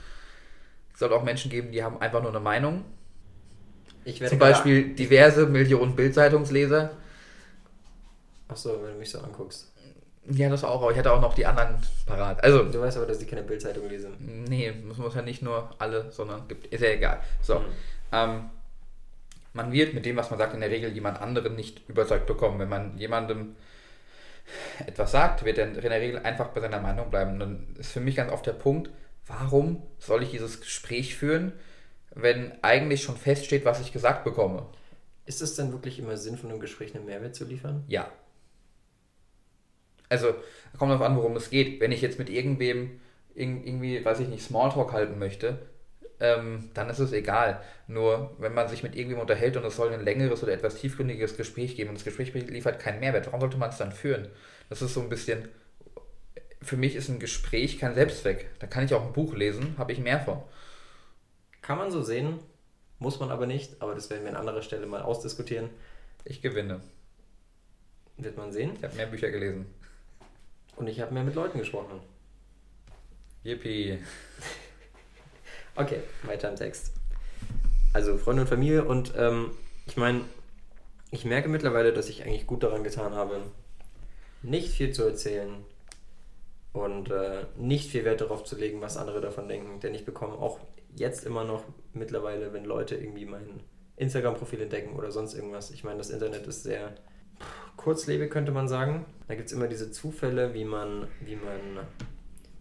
Es 0.94 1.00
soll 1.00 1.13
auch 1.13 1.24
Menschen 1.24 1.51
geben, 1.51 1.72
die 1.72 1.84
haben 1.84 2.01
einfach 2.01 2.24
nur 2.24 2.32
eine 2.32 2.39
Meinung. 2.39 2.86
Zum 4.30 4.39
Beispiel 4.39 4.96
diverse 4.96 5.46
Millionen 5.46 5.96
Bildzeitungsleser 5.96 7.02
Achso, 8.48 8.82
wenn 8.84 8.94
du 8.94 9.00
mich 9.00 9.10
so 9.10 9.20
anguckst. 9.20 9.72
Ja, 10.30 10.50
das 10.50 10.64
auch, 10.64 10.82
aber 10.82 10.92
ich 10.92 10.98
hatte 10.98 11.12
auch 11.12 11.20
noch 11.20 11.34
die 11.34 11.46
anderen 11.46 11.76
parat. 12.06 12.42
Also, 12.44 12.64
du 12.64 12.80
weißt 12.80 12.98
aber, 12.98 13.06
dass 13.06 13.22
ich 13.22 13.28
keine 13.28 13.44
Bildzeitung 13.44 13.90
lese. 13.90 14.10
Nee, 14.20 14.72
muss 14.72 14.98
man 14.98 15.12
ja 15.12 15.22
nicht 15.22 15.42
nur 15.42 15.70
alle, 15.80 16.12
sondern 16.12 16.48
gibt, 16.48 16.68
ist 16.68 16.82
ja 16.82 16.90
egal. 16.90 17.22
So. 17.42 17.60
Mhm. 17.60 17.66
Ähm, 18.14 18.50
man 19.52 19.72
wird 19.72 19.94
mit 19.94 20.06
dem, 20.06 20.16
was 20.16 20.30
man 20.30 20.40
sagt, 20.40 20.54
in 20.54 20.62
der 20.62 20.70
Regel 20.70 20.92
jemand 20.94 21.22
anderen 21.22 21.56
nicht 21.56 21.88
überzeugt 21.90 22.26
bekommen. 22.26 22.58
Wenn 22.60 22.70
man 22.70 22.98
jemandem 22.98 23.56
etwas 24.86 25.12
sagt, 25.12 25.46
wird 25.46 25.58
er 25.58 25.68
in 25.68 25.74
der 25.82 26.02
Regel 26.02 26.20
einfach 26.20 26.50
bei 26.50 26.62
seiner 26.62 26.80
Meinung 26.80 27.10
bleiben. 27.10 27.34
Und 27.34 27.40
dann 27.40 27.76
ist 27.78 27.92
für 27.92 28.00
mich 28.00 28.16
ganz 28.16 28.32
oft 28.32 28.46
der 28.46 28.54
Punkt, 28.54 28.90
warum 29.28 29.82
soll 30.00 30.24
ich 30.24 30.32
dieses 30.32 30.60
Gespräch 30.62 31.16
führen, 31.16 31.54
wenn 32.16 32.52
eigentlich 32.64 33.04
schon 33.04 33.18
feststeht, 33.18 33.66
was 33.66 33.82
ich 33.82 33.92
gesagt 33.92 34.24
bekomme? 34.24 34.68
Ist 35.26 35.42
es 35.42 35.56
denn 35.56 35.72
wirklich 35.72 36.00
immer 36.00 36.18
Sinn 36.18 36.38
von 36.38 36.50
einem 36.50 36.60
Gespräch, 36.60 36.96
einen 36.96 37.06
Mehrwert 37.06 37.36
zu 37.36 37.46
liefern? 37.46 37.84
Ja. 37.88 38.12
Also, 40.13 40.36
kommt 40.77 40.91
darauf 40.91 41.05
an, 41.05 41.17
worum 41.17 41.36
es 41.36 41.50
geht. 41.50 41.82
Wenn 41.82 41.91
ich 41.91 42.01
jetzt 42.01 42.20
mit 42.20 42.29
irgendwem 42.29 43.00
irgendwie, 43.34 44.05
weiß 44.05 44.20
ich 44.20 44.27
nicht, 44.27 44.43
Smalltalk 44.43 44.91
halten 44.91 45.17
möchte, 45.17 45.58
ähm, 46.20 46.70
dann 46.75 46.88
ist 46.89 47.00
es 47.00 47.12
egal. 47.13 47.62
Nur, 47.88 48.36
wenn 48.38 48.53
man 48.53 48.67
sich 48.67 48.84
mit 48.84 48.96
irgendwem 48.96 49.20
unterhält 49.20 49.58
und 49.58 49.65
es 49.65 49.75
soll 49.75 49.91
ein 49.91 50.05
längeres 50.05 50.43
oder 50.43 50.53
etwas 50.53 50.75
tiefgründiges 50.75 51.36
Gespräch 51.36 51.75
geben 51.75 51.89
und 51.89 51.96
das 51.96 52.05
Gespräch 52.05 52.32
liefert 52.34 52.79
keinen 52.79 53.00
Mehrwert, 53.00 53.25
warum 53.25 53.39
sollte 53.39 53.58
man 53.58 53.72
es 53.72 53.77
dann 53.77 53.91
führen? 53.91 54.27
Das 54.70 54.84
ist 54.84 54.93
so 54.93 55.01
ein 55.01 55.10
bisschen, 55.10 55.50
für 56.62 56.77
mich 56.77 56.96
ist 56.96 57.10
ein 57.10 57.20
Gespräch 57.20 57.79
kein 57.79 57.96
Selbstzweck. 57.96 58.51
Da 58.60 58.67
kann 58.67 58.86
ich 58.86 58.93
auch 58.93 59.03
ein 59.03 59.13
Buch 59.13 59.34
lesen, 59.34 59.75
habe 59.79 59.91
ich 59.91 60.00
mehr 60.00 60.20
von. 60.20 60.43
Kann 61.63 61.79
man 61.79 61.89
so 61.89 62.03
sehen, 62.03 62.38
muss 63.00 63.20
man 63.20 63.32
aber 63.32 63.48
nicht, 63.48 63.82
aber 63.82 63.96
das 63.96 64.12
werden 64.12 64.24
wir 64.24 64.32
an 64.32 64.38
anderer 64.38 64.62
Stelle 64.62 64.86
mal 64.86 65.01
ausdiskutieren. 65.01 65.72
Ich 66.24 66.41
gewinne. 66.41 66.82
Wird 68.17 68.38
man 68.38 68.51
sehen. 68.51 68.74
Ich 68.77 68.84
habe 68.84 68.96
mehr 68.96 69.08
Bücher 69.08 69.32
gelesen. 69.32 69.65
Und 70.75 70.88
ich 70.88 71.01
habe 71.01 71.13
mehr 71.13 71.24
mit 71.24 71.36
Leuten 71.36 71.60
gesprochen. 71.60 72.00
Yippie. 73.44 74.00
okay, 75.75 76.00
weiter 76.24 76.50
im 76.50 76.56
Text. 76.56 76.94
Also 77.94 78.18
Freunde 78.18 78.44
und 78.44 78.48
Familie 78.48 78.86
und 78.86 79.13
ähm, 79.18 79.51
ich 79.86 79.98
meine, 79.98 80.22
ich 81.12 81.25
merke 81.25 81.50
mittlerweile, 81.50 81.94
dass 81.94 82.10
ich 82.10 82.24
eigentlich 82.24 82.48
gut 82.48 82.63
daran 82.63 82.84
getan 82.84 83.13
habe, 83.13 83.42
nicht 84.42 84.70
viel 84.70 84.92
zu 84.94 85.03
erzählen 85.03 85.63
und 86.72 87.12
äh, 87.12 87.46
nicht 87.58 87.92
viel 87.92 88.03
Wert 88.03 88.22
darauf 88.22 88.44
zu 88.44 88.58
legen, 88.58 88.82
was 88.82 88.98
andere 88.98 89.22
davon 89.22 89.48
denken. 89.48 89.80
Denn 89.80 89.94
ich 89.94 90.06
bekomme 90.06 90.34
auch 90.34 90.60
jetzt 90.96 91.24
immer 91.25 91.44
noch 91.44 91.63
mittlerweile, 91.94 92.51
wenn 92.51 92.65
Leute 92.65 92.96
irgendwie 92.96 93.25
mein 93.25 93.62
Instagram-Profil 93.98 94.62
entdecken 94.62 94.96
oder 94.96 95.12
sonst 95.12 95.36
irgendwas. 95.36 95.70
Ich 95.70 95.84
meine, 95.84 96.00
das 96.00 96.10
Internet 96.10 96.48
ist 96.48 96.63
sehr 96.63 96.96
kurzlebig, 97.77 98.32
könnte 98.32 98.51
man 98.51 98.68
sagen. 98.68 99.06
Da 99.27 99.36
gibt 99.36 99.48
es 99.48 99.53
immer 99.53 99.68
diese 99.68 99.92
Zufälle, 99.92 100.53
wie 100.53 100.65
man, 100.65 101.08
wie 101.22 101.36
man, 101.36 101.86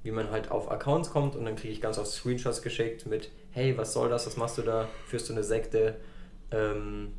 wie 0.02 0.11
man 0.11 0.31
halt 0.31 0.50
auf 0.50 0.71
Accounts 0.71 1.11
kommt 1.11 1.37
und 1.37 1.45
dann 1.45 1.57
kriege 1.57 1.73
ich 1.73 1.81
ganz 1.81 1.99
oft 1.99 2.11
Screenshots 2.11 2.62
geschickt 2.62 3.07
mit, 3.07 3.31
hey, 3.50 3.76
was 3.76 3.92
soll 3.92 4.09
das, 4.09 4.26
was 4.26 4.37
machst 4.37 4.59
du 4.59 4.62
da, 4.62 4.88
führst 5.07 5.28
du 5.28 5.33
eine 5.33 5.45
Sekte, 5.45 5.97
ähm, 6.50 7.12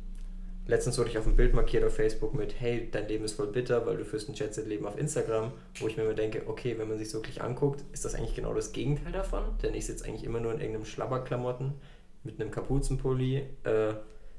Letztens 0.66 0.96
wurde 0.96 1.10
ich 1.10 1.18
auf 1.18 1.26
ein 1.26 1.36
Bild 1.36 1.52
markiert 1.52 1.84
auf 1.84 1.94
Facebook 1.94 2.32
mit, 2.32 2.58
hey, 2.58 2.88
dein 2.90 3.06
Leben 3.06 3.24
ist 3.24 3.34
voll 3.34 3.48
bitter, 3.48 3.84
weil 3.84 3.98
du 3.98 4.04
führst 4.04 4.30
ein 4.30 4.34
Jet-Set-Leben 4.34 4.86
auf 4.86 4.98
Instagram, 4.98 5.52
wo 5.78 5.88
ich 5.88 5.98
mir 5.98 6.04
immer 6.04 6.14
denke, 6.14 6.44
okay, 6.46 6.78
wenn 6.78 6.88
man 6.88 6.96
sich 6.96 7.12
wirklich 7.12 7.42
anguckt, 7.42 7.84
ist 7.92 8.06
das 8.06 8.14
eigentlich 8.14 8.34
genau 8.34 8.54
das 8.54 8.72
Gegenteil 8.72 9.12
davon, 9.12 9.42
denn 9.62 9.74
ich 9.74 9.84
sitze 9.84 10.06
eigentlich 10.06 10.24
immer 10.24 10.40
nur 10.40 10.52
in 10.52 10.60
irgendeinem 10.60 10.86
Schlabberklamotten 10.86 11.74
mit 12.22 12.40
einem 12.40 12.50
Kapuzenpulli, 12.50 13.42
äh, 13.64 13.92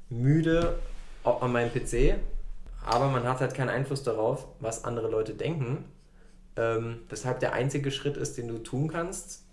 müde 0.09 0.79
an 1.23 1.51
meinem 1.51 1.71
PC, 1.71 2.15
aber 2.85 3.07
man 3.07 3.27
hat 3.27 3.39
halt 3.39 3.53
keinen 3.53 3.69
Einfluss 3.69 4.03
darauf, 4.03 4.47
was 4.59 4.83
andere 4.83 5.09
Leute 5.09 5.33
denken, 5.33 5.85
ähm, 6.55 7.01
weshalb 7.09 7.39
der 7.39 7.53
einzige 7.53 7.91
Schritt 7.91 8.17
ist, 8.17 8.37
den 8.37 8.47
du 8.47 8.59
tun 8.59 8.87
kannst, 8.87 9.43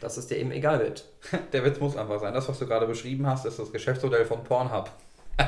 dass 0.00 0.16
es 0.16 0.26
dir 0.26 0.36
eben 0.36 0.50
egal 0.50 0.80
wird. 0.80 1.08
Der 1.52 1.64
Witz 1.64 1.78
muss 1.78 1.96
einfach 1.96 2.20
sein. 2.20 2.34
Das, 2.34 2.48
was 2.48 2.58
du 2.58 2.66
gerade 2.66 2.86
beschrieben 2.86 3.26
hast, 3.26 3.46
ist 3.46 3.58
das 3.58 3.72
Geschäftsmodell 3.72 4.24
von 4.24 4.44
Pornhub. 4.44 4.90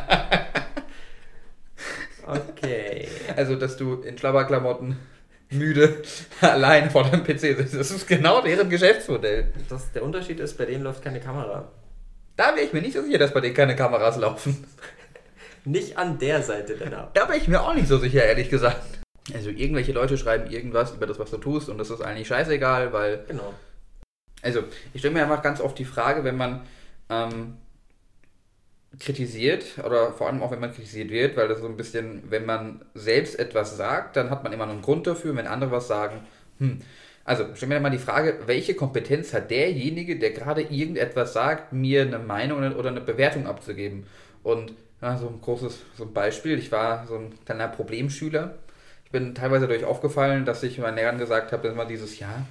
Okay. 2.26 3.06
Also, 3.36 3.56
dass 3.56 3.76
du 3.76 3.96
in 3.96 4.16
Schlabberklamotten 4.16 4.96
müde 5.50 6.02
allein 6.40 6.90
vor 6.90 7.04
deinem 7.04 7.22
PC 7.22 7.38
sitzt. 7.40 7.74
Das 7.74 7.90
ist 7.90 8.08
genau 8.08 8.40
deren 8.40 8.70
Geschäftsmodell. 8.70 9.52
Das, 9.68 9.92
der 9.92 10.02
Unterschied 10.02 10.40
ist, 10.40 10.56
bei 10.56 10.64
denen 10.64 10.84
läuft 10.84 11.02
keine 11.02 11.20
Kamera. 11.20 11.70
Da 12.36 12.54
wäre 12.54 12.66
ich 12.66 12.72
mir 12.72 12.80
nicht 12.80 12.94
so 12.94 13.02
sicher, 13.02 13.18
dass 13.18 13.32
bei 13.32 13.40
denen 13.40 13.54
keine 13.54 13.76
Kameras 13.76 14.16
laufen. 14.16 14.66
Nicht 15.64 15.96
an 15.96 16.18
der 16.18 16.42
Seite, 16.42 16.74
Lennart. 16.74 17.16
Da 17.16 17.28
wäre 17.28 17.38
ich 17.38 17.48
mir 17.48 17.62
auch 17.62 17.74
nicht 17.74 17.88
so 17.88 17.98
sicher, 17.98 18.24
ehrlich 18.24 18.50
gesagt. 18.50 18.82
Also 19.32 19.48
irgendwelche 19.48 19.92
Leute 19.92 20.18
schreiben 20.18 20.50
irgendwas 20.50 20.92
über 20.92 21.06
das, 21.06 21.18
was 21.18 21.30
du 21.30 21.38
tust 21.38 21.68
und 21.68 21.78
das 21.78 21.90
ist 21.90 22.02
eigentlich 22.02 22.28
scheißegal, 22.28 22.92
weil... 22.92 23.24
Genau. 23.26 23.54
Also, 24.42 24.64
ich 24.92 25.00
stelle 25.00 25.14
mir 25.14 25.22
einfach 25.22 25.42
ganz 25.42 25.60
oft 25.60 25.78
die 25.78 25.86
Frage, 25.86 26.22
wenn 26.22 26.36
man 26.36 26.66
ähm, 27.08 27.56
kritisiert 28.98 29.78
oder 29.82 30.12
vor 30.12 30.26
allem 30.26 30.42
auch 30.42 30.50
wenn 30.50 30.60
man 30.60 30.74
kritisiert 30.74 31.10
wird, 31.10 31.36
weil 31.38 31.48
das 31.48 31.60
so 31.60 31.66
ein 31.66 31.78
bisschen, 31.78 32.24
wenn 32.28 32.44
man 32.44 32.84
selbst 32.92 33.38
etwas 33.38 33.78
sagt, 33.78 34.16
dann 34.16 34.28
hat 34.28 34.44
man 34.44 34.52
immer 34.52 34.68
einen 34.68 34.82
Grund 34.82 35.06
dafür, 35.06 35.34
wenn 35.34 35.46
andere 35.46 35.70
was 35.70 35.88
sagen, 35.88 36.20
hm. 36.58 36.80
Also 37.26 37.46
stell 37.54 37.70
mir 37.70 37.80
mal 37.80 37.88
die 37.88 37.96
Frage, 37.96 38.40
welche 38.44 38.74
Kompetenz 38.74 39.32
hat 39.32 39.50
derjenige, 39.50 40.18
der 40.18 40.32
gerade 40.32 40.60
irgendetwas 40.60 41.32
sagt, 41.32 41.72
mir 41.72 42.02
eine 42.02 42.18
Meinung 42.18 42.74
oder 42.74 42.90
eine 42.90 43.00
Bewertung 43.00 43.46
abzugeben? 43.46 44.04
Und 44.42 44.74
ja, 45.04 45.18
so 45.18 45.28
ein 45.28 45.40
großes 45.42 45.80
so 45.98 46.04
ein 46.04 46.14
Beispiel, 46.14 46.58
ich 46.58 46.72
war 46.72 47.06
so 47.06 47.16
ein 47.16 47.34
kleiner 47.44 47.68
Problemschüler. 47.68 48.54
Ich 49.04 49.10
bin 49.10 49.34
teilweise 49.34 49.66
dadurch 49.66 49.84
aufgefallen, 49.84 50.46
dass 50.46 50.62
ich 50.62 50.78
meinen 50.78 50.96
Lehrern 50.96 51.18
gesagt 51.18 51.52
habe, 51.52 51.68
immer 51.68 51.84
dieses 51.84 52.18
Jahr, 52.18 52.46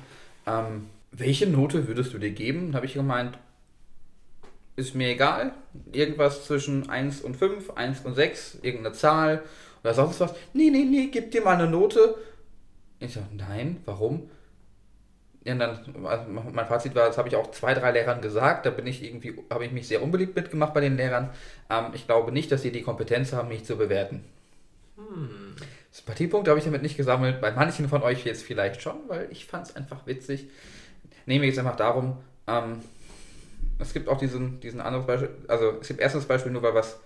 ähm, 0.45 0.87
welche 1.11 1.47
Note 1.47 1.87
würdest 1.87 2.13
du 2.13 2.19
dir 2.19 2.29
geben? 2.29 2.75
habe 2.75 2.85
ich 2.85 2.93
gemeint, 2.93 3.39
ist 4.75 4.93
mir 4.93 5.09
egal. 5.09 5.53
Irgendwas 5.91 6.45
zwischen 6.45 6.89
1 6.91 7.21
und 7.21 7.37
5, 7.37 7.71
1 7.71 8.01
und 8.01 8.13
6, 8.13 8.59
irgendeine 8.61 8.93
Zahl 8.93 9.41
oder 9.83 9.95
sonst 9.95 10.19
was. 10.19 10.35
Nee, 10.53 10.69
nee, 10.69 10.85
nee, 10.85 11.09
gib 11.11 11.31
dir 11.31 11.41
mal 11.41 11.55
eine 11.55 11.67
Note. 11.67 12.15
Ich 12.99 13.13
so, 13.13 13.21
nein, 13.35 13.81
warum? 13.85 14.29
Ja, 15.45 15.55
dann, 15.55 15.79
mein 16.53 16.67
Fazit 16.67 16.95
war, 16.95 17.07
das 17.07 17.17
habe 17.17 17.27
ich 17.27 17.35
auch 17.35 17.51
zwei, 17.51 17.73
drei 17.73 17.91
Lehrern 17.91 18.21
gesagt, 18.21 18.65
da 18.65 18.69
bin 18.69 18.87
ich 18.87 19.03
irgendwie, 19.03 19.35
habe 19.49 19.65
ich 19.65 19.71
mich 19.73 19.87
sehr 19.87 20.01
unbeliebt 20.01 20.35
mitgemacht 20.35 20.73
bei 20.73 20.79
den 20.79 20.95
Lehrern. 20.95 21.31
Ähm, 21.69 21.87
ich 21.93 22.05
glaube 22.05 22.31
nicht, 22.31 22.51
dass 22.51 22.61
sie 22.61 22.71
die 22.71 22.81
Kompetenz 22.81 23.33
haben, 23.33 23.49
mich 23.49 23.65
zu 23.65 23.75
bewerten. 23.75 24.23
Hm. 24.95 25.55
Sympathiepunkte 25.91 26.49
habe 26.49 26.59
ich 26.59 26.65
damit 26.65 26.81
nicht 26.81 26.97
gesammelt, 26.97 27.41
bei 27.41 27.51
manchen 27.51 27.89
von 27.89 28.03
euch 28.03 28.25
jetzt 28.25 28.43
vielleicht 28.43 28.81
schon, 28.81 28.97
weil 29.07 29.27
ich 29.31 29.45
fand 29.45 29.67
es 29.67 29.75
einfach 29.75 30.07
witzig. 30.07 30.47
Nehme 31.25 31.45
jetzt 31.45 31.59
einfach 31.59 31.75
darum, 31.75 32.17
ähm, 32.47 32.81
es 33.79 33.93
gibt 33.93 34.07
auch 34.07 34.17
diesen, 34.17 34.59
diesen 34.61 34.81
anderes 34.81 35.05
Beispiel, 35.05 35.29
also 35.47 35.77
es 35.81 35.87
gibt 35.87 35.99
erstens 35.99 36.25
Beispiel, 36.25 36.51
nur 36.51 36.63
weil 36.63 36.73
was 36.73 36.99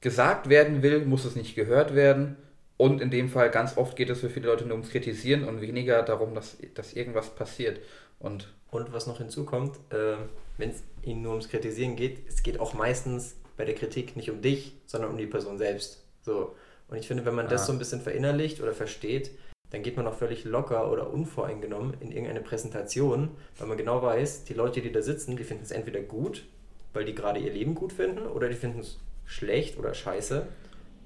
gesagt 0.00 0.48
werden 0.48 0.82
will, 0.82 1.04
muss 1.04 1.24
es 1.24 1.36
nicht 1.36 1.54
gehört 1.54 1.94
werden. 1.94 2.36
Und 2.76 3.00
in 3.00 3.10
dem 3.10 3.28
Fall 3.28 3.50
ganz 3.50 3.76
oft 3.76 3.96
geht 3.96 4.10
es 4.10 4.20
für 4.20 4.28
viele 4.28 4.48
Leute 4.48 4.64
nur 4.64 4.74
ums 4.74 4.90
Kritisieren 4.90 5.44
und 5.44 5.60
weniger 5.60 6.02
darum, 6.02 6.34
dass, 6.34 6.58
dass 6.74 6.92
irgendwas 6.92 7.30
passiert. 7.30 7.80
Und, 8.18 8.52
und 8.70 8.92
was 8.92 9.06
noch 9.06 9.18
hinzukommt, 9.18 9.76
äh, 9.90 10.16
wenn 10.58 10.70
es 10.70 10.82
ihnen 11.02 11.22
nur 11.22 11.32
ums 11.32 11.48
Kritisieren 11.48 11.96
geht, 11.96 12.28
es 12.28 12.42
geht 12.42 12.60
auch 12.60 12.74
meistens 12.74 13.36
bei 13.56 13.64
der 13.64 13.74
Kritik 13.74 14.16
nicht 14.16 14.30
um 14.30 14.42
dich, 14.42 14.74
sondern 14.86 15.10
um 15.10 15.16
die 15.16 15.26
Person 15.26 15.58
selbst. 15.58 16.04
So. 16.22 16.54
Und 16.88 16.98
ich 16.98 17.08
finde, 17.08 17.24
wenn 17.24 17.34
man 17.34 17.46
ah. 17.46 17.50
das 17.50 17.66
so 17.66 17.72
ein 17.72 17.78
bisschen 17.78 18.00
verinnerlicht 18.00 18.60
oder 18.60 18.74
versteht, 18.74 19.30
dann 19.70 19.82
geht 19.82 19.96
man 19.96 20.06
auch 20.06 20.14
völlig 20.14 20.44
locker 20.44 20.90
oder 20.92 21.12
unvoreingenommen 21.12 21.94
in 22.00 22.12
irgendeine 22.12 22.40
Präsentation, 22.40 23.30
weil 23.58 23.66
man 23.66 23.76
genau 23.76 24.00
weiß, 24.02 24.44
die 24.44 24.54
Leute, 24.54 24.80
die 24.80 24.92
da 24.92 25.02
sitzen, 25.02 25.36
die 25.36 25.44
finden 25.44 25.64
es 25.64 25.72
entweder 25.72 26.00
gut, 26.00 26.44
weil 26.92 27.04
die 27.04 27.14
gerade 27.14 27.40
ihr 27.40 27.52
Leben 27.52 27.74
gut 27.74 27.92
finden, 27.92 28.26
oder 28.26 28.48
die 28.48 28.54
finden 28.54 28.80
es 28.80 28.98
schlecht 29.24 29.76
oder 29.76 29.92
scheiße, 29.92 30.46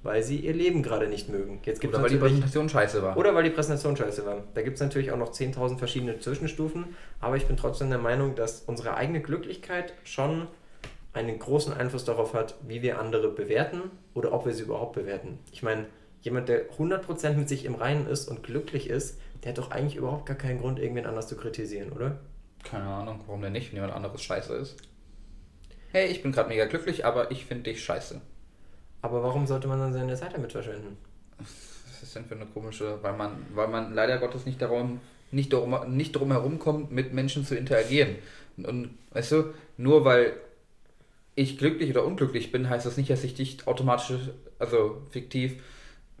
weil 0.03 0.23
sie 0.23 0.37
ihr 0.37 0.53
Leben 0.53 0.83
gerade 0.83 1.07
nicht 1.07 1.29
mögen. 1.29 1.59
Jetzt 1.63 1.79
gibt's 1.81 1.95
oder 1.95 2.03
weil 2.03 2.09
die 2.09 2.17
Präsentation 2.17 2.69
scheiße 2.69 3.01
war. 3.01 3.17
Oder 3.17 3.35
weil 3.35 3.43
die 3.43 3.49
Präsentation 3.49 3.95
scheiße 3.95 4.25
war. 4.25 4.43
Da 4.53 4.61
gibt 4.61 4.75
es 4.75 4.81
natürlich 4.81 5.11
auch 5.11 5.17
noch 5.17 5.31
10.000 5.31 5.77
verschiedene 5.77 6.19
Zwischenstufen, 6.19 6.95
aber 7.19 7.37
ich 7.37 7.45
bin 7.45 7.57
trotzdem 7.57 7.89
der 7.89 7.99
Meinung, 7.99 8.35
dass 8.35 8.61
unsere 8.61 8.95
eigene 8.95 9.21
Glücklichkeit 9.21 9.93
schon 10.03 10.47
einen 11.13 11.37
großen 11.39 11.73
Einfluss 11.73 12.05
darauf 12.05 12.33
hat, 12.33 12.55
wie 12.67 12.81
wir 12.81 12.99
andere 12.99 13.29
bewerten 13.29 13.81
oder 14.13 14.33
ob 14.33 14.45
wir 14.45 14.53
sie 14.53 14.63
überhaupt 14.63 14.93
bewerten. 14.93 15.39
Ich 15.51 15.61
meine, 15.61 15.85
jemand, 16.21 16.49
der 16.49 16.71
100% 16.71 17.33
mit 17.33 17.49
sich 17.49 17.65
im 17.65 17.75
Reinen 17.75 18.07
ist 18.07 18.27
und 18.27 18.43
glücklich 18.43 18.89
ist, 18.89 19.19
der 19.43 19.49
hat 19.49 19.57
doch 19.57 19.71
eigentlich 19.71 19.95
überhaupt 19.95 20.25
gar 20.25 20.37
keinen 20.37 20.61
Grund, 20.61 20.79
irgendwen 20.79 21.05
anders 21.05 21.27
zu 21.27 21.35
kritisieren, 21.35 21.91
oder? 21.91 22.19
Keine 22.63 22.85
Ahnung, 22.85 23.21
warum 23.25 23.41
denn 23.41 23.53
nicht, 23.53 23.71
wenn 23.71 23.77
jemand 23.77 23.93
anderes 23.93 24.21
scheiße 24.21 24.53
ist. 24.55 24.77
Hey, 25.91 26.07
ich 26.07 26.21
bin 26.21 26.31
gerade 26.31 26.47
mega 26.47 26.65
glücklich, 26.65 27.05
aber 27.05 27.31
ich 27.31 27.45
finde 27.45 27.63
dich 27.63 27.83
scheiße. 27.83 28.21
Aber 29.01 29.23
warum 29.23 29.47
sollte 29.47 29.67
man 29.67 29.79
dann 29.79 29.93
seine 29.93 30.15
Zeit 30.15 30.33
damit 30.33 30.51
verschwenden? 30.51 30.97
Was 31.39 32.03
ist 32.03 32.15
denn 32.15 32.25
für 32.25 32.35
eine 32.35 32.45
komische, 32.45 32.99
weil 33.01 33.13
man, 33.13 33.45
weil 33.53 33.67
man 33.67 33.93
leider 33.93 34.17
Gottes 34.17 34.45
nicht 34.45 34.61
darum, 34.61 34.99
nicht 35.31 35.53
darum, 35.53 35.95
nicht 35.95 36.11
drum 36.13 36.31
herum 36.31 36.59
kommt, 36.59 36.91
mit 36.91 37.13
Menschen 37.13 37.45
zu 37.45 37.55
interagieren. 37.55 38.15
Und, 38.57 38.65
und 38.65 38.97
weißt 39.11 39.31
du, 39.31 39.53
nur 39.77 40.05
weil 40.05 40.33
ich 41.35 41.57
glücklich 41.57 41.89
oder 41.89 42.05
unglücklich 42.05 42.51
bin, 42.51 42.69
heißt 42.69 42.85
das 42.85 42.97
nicht, 42.97 43.09
dass 43.09 43.23
ich 43.23 43.33
dich 43.33 43.65
automatisch, 43.67 44.13
also 44.59 45.01
fiktiv, 45.09 45.55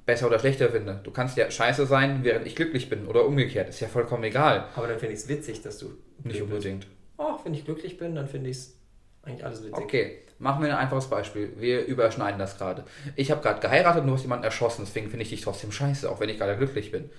besser 0.05 0.27
oder 0.27 0.39
schlechter 0.39 0.69
finde. 0.69 0.99
Du 1.03 1.11
kannst 1.11 1.37
ja 1.37 1.51
scheiße 1.51 1.85
sein, 1.85 2.23
während 2.23 2.47
ich 2.47 2.55
glücklich 2.55 2.89
bin 2.89 3.05
oder 3.07 3.25
umgekehrt. 3.25 3.69
Ist 3.69 3.81
ja 3.81 3.87
vollkommen 3.87 4.23
egal. 4.23 4.67
Aber 4.75 4.87
dann 4.87 4.99
finde 4.99 5.13
ich 5.13 5.21
es 5.21 5.27
witzig, 5.27 5.61
dass 5.61 5.77
du. 5.77 5.91
Nicht 6.23 6.41
unbedingt. 6.41 6.87
Oh, 7.17 7.37
wenn 7.43 7.53
ich 7.53 7.65
glücklich 7.65 7.97
bin, 7.97 8.15
dann 8.15 8.27
finde 8.27 8.49
ich 8.49 8.57
es 8.57 8.77
eigentlich 9.23 9.45
alles 9.45 9.59
witzig. 9.59 9.75
Okay, 9.75 10.19
machen 10.39 10.63
wir 10.63 10.71
ein 10.71 10.77
einfaches 10.77 11.07
Beispiel. 11.07 11.53
Wir 11.57 11.85
überschneiden 11.85 12.39
das 12.39 12.57
gerade. 12.57 12.83
Ich 13.15 13.31
habe 13.31 13.41
gerade 13.41 13.59
geheiratet 13.59 14.01
und 14.01 14.07
du 14.07 14.13
hast 14.13 14.23
jemanden 14.23 14.45
erschossen, 14.45 14.83
deswegen 14.85 15.09
finde 15.09 15.23
ich 15.23 15.29
dich 15.29 15.41
trotzdem 15.41 15.71
scheiße, 15.71 16.09
auch 16.09 16.19
wenn 16.19 16.29
ich 16.29 16.37
gerade 16.37 16.57
glücklich 16.57 16.91
bin. 16.91 17.09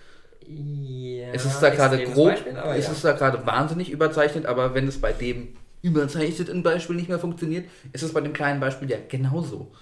Ja, 0.47 1.33
ist 1.33 1.45
es 1.45 1.61
da 1.61 1.71
gerade 1.71 2.03
grob, 2.05 2.31
Beispiel, 2.31 2.53
ist 2.77 2.87
ja. 2.87 2.93
es 2.93 3.03
da 3.03 3.13
gerade 3.13 3.47
wahnsinnig 3.47 3.91
überzeichnet, 3.91 4.47
aber 4.47 4.75
wenn 4.75 4.89
es 4.89 5.01
bei 5.01 5.13
dem 5.13 5.57
überzeichneten 5.83 6.63
Beispiel 6.65 6.97
nicht 6.97 7.09
mehr 7.09 7.21
funktioniert, 7.21 7.69
ist 7.93 8.03
es 8.03 8.13
bei 8.13 8.21
dem 8.21 8.33
kleinen 8.33 8.59
Beispiel 8.59 8.91
ja 8.91 8.99
genauso. 9.09 9.73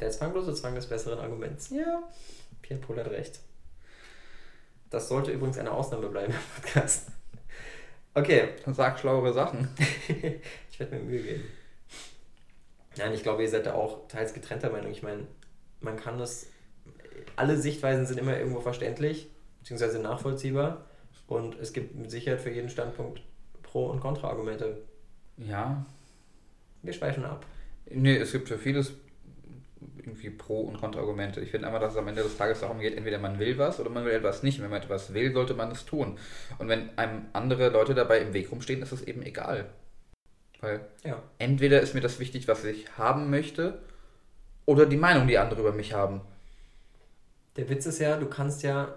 Der 0.00 0.10
zwanglose 0.10 0.54
Zwang 0.54 0.74
des 0.74 0.86
besseren 0.86 1.20
Arguments. 1.20 1.70
Ja. 1.70 2.02
Pierre 2.60 2.80
Pohl 2.80 2.98
hat 2.98 3.10
recht. 3.10 3.38
Das 4.90 5.08
sollte 5.08 5.30
übrigens 5.30 5.58
eine 5.58 5.70
Ausnahme 5.70 6.08
bleiben 6.08 6.32
im 6.32 6.62
Podcast. 6.62 7.06
Okay. 8.14 8.48
Sag 8.72 8.98
schlauere 8.98 9.32
Sachen. 9.32 9.68
ich 10.70 10.80
werde 10.80 10.96
mir 10.96 11.02
Mühe 11.02 11.22
geben. 11.22 11.44
Nein, 12.96 13.14
ich 13.14 13.22
glaube, 13.22 13.42
ihr 13.42 13.48
seid 13.48 13.66
da 13.66 13.74
auch 13.74 14.06
teils 14.08 14.34
getrennter 14.34 14.70
Meinung. 14.70 14.92
Ich 14.92 15.02
meine, 15.02 15.26
man 15.80 15.96
kann 15.96 16.18
das. 16.18 16.46
Alle 17.36 17.56
Sichtweisen 17.56 18.06
sind 18.06 18.18
immer 18.18 18.36
irgendwo 18.36 18.60
verständlich, 18.60 19.30
beziehungsweise 19.60 19.98
nachvollziehbar. 19.98 20.84
Und 21.26 21.58
es 21.58 21.72
gibt 21.72 21.94
mit 21.94 22.10
Sicherheit 22.10 22.40
für 22.40 22.50
jeden 22.50 22.68
Standpunkt 22.68 23.22
Pro- 23.62 23.90
und 23.90 24.00
Kontraargumente. 24.00 24.82
Ja. 25.38 25.86
Wir 26.82 26.92
schweifen 26.92 27.24
ab. 27.24 27.46
Nee, 27.88 28.16
es 28.16 28.32
gibt 28.32 28.48
für 28.48 28.58
vieles 28.58 28.92
irgendwie 29.98 30.30
Pro- 30.30 30.62
und 30.62 30.78
Kontraargumente. 30.78 31.40
Ich 31.40 31.50
finde 31.50 31.66
einfach, 31.66 31.80
dass 31.80 31.92
es 31.92 31.98
am 31.98 32.08
Ende 32.08 32.22
des 32.22 32.36
Tages 32.36 32.60
darum 32.60 32.80
geht, 32.80 32.96
entweder 32.96 33.18
man 33.18 33.38
will 33.38 33.58
was 33.58 33.78
oder 33.80 33.90
man 33.90 34.04
will 34.04 34.12
etwas 34.12 34.42
nicht. 34.42 34.60
wenn 34.62 34.70
man 34.70 34.82
etwas 34.82 35.14
will, 35.14 35.32
sollte 35.32 35.54
man 35.54 35.70
es 35.70 35.84
tun. 35.84 36.18
Und 36.58 36.68
wenn 36.68 36.96
einem 36.98 37.26
andere 37.32 37.68
Leute 37.68 37.94
dabei 37.94 38.20
im 38.20 38.32
Weg 38.32 38.50
rumstehen, 38.50 38.82
ist 38.82 38.92
es 38.92 39.02
eben 39.02 39.22
egal. 39.22 39.66
Weil 40.60 40.80
ja. 41.04 41.20
entweder 41.38 41.80
ist 41.80 41.94
mir 41.94 42.00
das 42.00 42.20
wichtig, 42.20 42.48
was 42.48 42.64
ich 42.64 42.96
haben 42.96 43.30
möchte, 43.30 43.80
oder 44.64 44.86
die 44.86 44.96
Meinung, 44.96 45.26
die 45.26 45.38
andere 45.38 45.60
über 45.60 45.72
mich 45.72 45.92
haben. 45.92 46.20
Der 47.56 47.68
Witz 47.68 47.86
ist 47.86 47.98
ja, 47.98 48.16
du 48.16 48.26
kannst 48.26 48.62
ja 48.62 48.94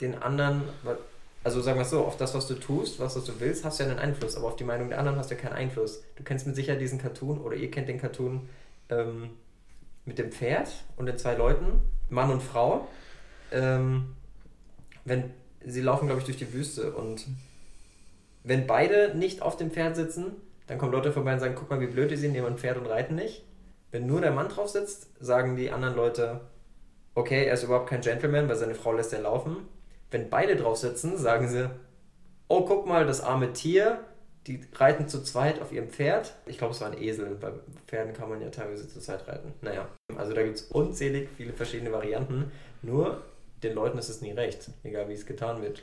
den 0.00 0.14
anderen, 0.14 0.62
also 1.42 1.60
sagen 1.60 1.78
wir 1.78 1.82
es 1.82 1.90
so, 1.90 2.04
auf 2.04 2.16
das, 2.16 2.34
was 2.34 2.46
du 2.46 2.54
tust, 2.54 3.00
was, 3.00 3.16
was 3.16 3.24
du 3.24 3.40
willst, 3.40 3.64
hast 3.64 3.80
du 3.80 3.84
ja 3.84 3.90
einen 3.90 3.98
Einfluss, 3.98 4.36
aber 4.36 4.48
auf 4.48 4.56
die 4.56 4.64
Meinung 4.64 4.90
der 4.90 4.98
anderen 4.98 5.18
hast 5.18 5.30
du 5.30 5.34
ja 5.34 5.40
keinen 5.40 5.54
Einfluss. 5.54 6.02
Du 6.16 6.22
kennst 6.22 6.46
mit 6.46 6.56
Sicherheit 6.56 6.80
diesen 6.80 6.98
Cartoon 6.98 7.38
oder 7.38 7.56
ihr 7.56 7.70
kennt 7.70 7.88
den 7.88 7.98
Cartoon, 7.98 8.48
ähm, 8.90 9.30
mit 10.08 10.18
dem 10.18 10.32
Pferd 10.32 10.70
und 10.96 11.06
den 11.06 11.18
zwei 11.18 11.34
Leuten, 11.34 11.82
Mann 12.08 12.30
und 12.30 12.42
Frau. 12.42 12.88
Ähm, 13.52 14.16
wenn 15.04 15.30
sie 15.64 15.82
laufen, 15.82 16.06
glaube 16.06 16.20
ich, 16.20 16.24
durch 16.24 16.38
die 16.38 16.52
Wüste 16.52 16.92
und 16.92 17.26
wenn 18.42 18.66
beide 18.66 19.16
nicht 19.16 19.42
auf 19.42 19.56
dem 19.56 19.70
Pferd 19.70 19.96
sitzen, 19.96 20.32
dann 20.66 20.78
kommen 20.78 20.92
Leute 20.92 21.12
vorbei 21.12 21.34
und 21.34 21.40
sagen, 21.40 21.54
guck 21.56 21.70
mal, 21.70 21.80
wie 21.80 21.86
blöd 21.86 22.10
die 22.10 22.16
sind, 22.16 22.32
nehmen 22.32 22.46
ein 22.46 22.58
Pferd 22.58 22.78
und 22.78 22.86
reiten 22.86 23.14
nicht. 23.14 23.44
Wenn 23.90 24.06
nur 24.06 24.20
der 24.20 24.32
Mann 24.32 24.48
drauf 24.48 24.68
sitzt, 24.68 25.08
sagen 25.20 25.56
die 25.56 25.70
anderen 25.70 25.94
Leute, 25.94 26.40
okay, 27.14 27.44
er 27.44 27.54
ist 27.54 27.62
überhaupt 27.62 27.88
kein 27.88 28.00
Gentleman, 28.00 28.48
weil 28.48 28.56
seine 28.56 28.74
Frau 28.74 28.92
lässt 28.92 29.12
er 29.12 29.20
laufen. 29.20 29.56
Wenn 30.10 30.30
beide 30.30 30.56
drauf 30.56 30.78
sitzen, 30.78 31.18
sagen 31.18 31.48
sie, 31.48 31.70
oh, 32.48 32.64
guck 32.64 32.86
mal, 32.86 33.06
das 33.06 33.20
arme 33.20 33.52
Tier, 33.52 34.00
die 34.48 34.60
reiten 34.74 35.08
zu 35.08 35.22
zweit 35.22 35.60
auf 35.60 35.72
ihrem 35.72 35.88
Pferd. 35.88 36.34
Ich 36.46 36.58
glaube, 36.58 36.72
es 36.72 36.80
war 36.80 36.90
ein 36.90 37.00
Esel. 37.00 37.36
Bei 37.40 37.52
Pferden 37.86 38.14
kann 38.14 38.30
man 38.30 38.40
ja 38.40 38.48
teilweise 38.48 38.88
zu 38.88 38.98
zweit 38.98 39.28
reiten. 39.28 39.52
Naja, 39.60 39.88
also 40.16 40.32
da 40.32 40.42
gibt 40.42 40.56
es 40.56 40.62
unzählig 40.62 41.28
viele 41.36 41.52
verschiedene 41.52 41.92
Varianten. 41.92 42.50
Nur 42.82 43.22
den 43.62 43.74
Leuten 43.74 43.98
ist 43.98 44.08
es 44.08 44.22
nie 44.22 44.32
recht, 44.32 44.70
egal 44.82 45.08
wie 45.08 45.12
es 45.12 45.26
getan 45.26 45.60
wird. 45.60 45.82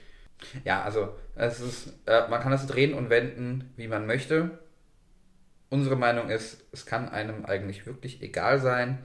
Ja, 0.63 0.81
also 0.81 1.09
es 1.35 1.59
ist, 1.59 1.93
äh, 2.07 2.27
man 2.27 2.41
kann 2.41 2.53
es 2.53 2.65
drehen 2.65 2.93
und 2.93 3.09
wenden, 3.09 3.71
wie 3.77 3.87
man 3.87 4.05
möchte. 4.05 4.57
Unsere 5.69 5.95
Meinung 5.95 6.29
ist, 6.29 6.63
es 6.71 6.85
kann 6.85 7.09
einem 7.09 7.45
eigentlich 7.45 7.85
wirklich 7.85 8.21
egal 8.21 8.59
sein, 8.59 8.99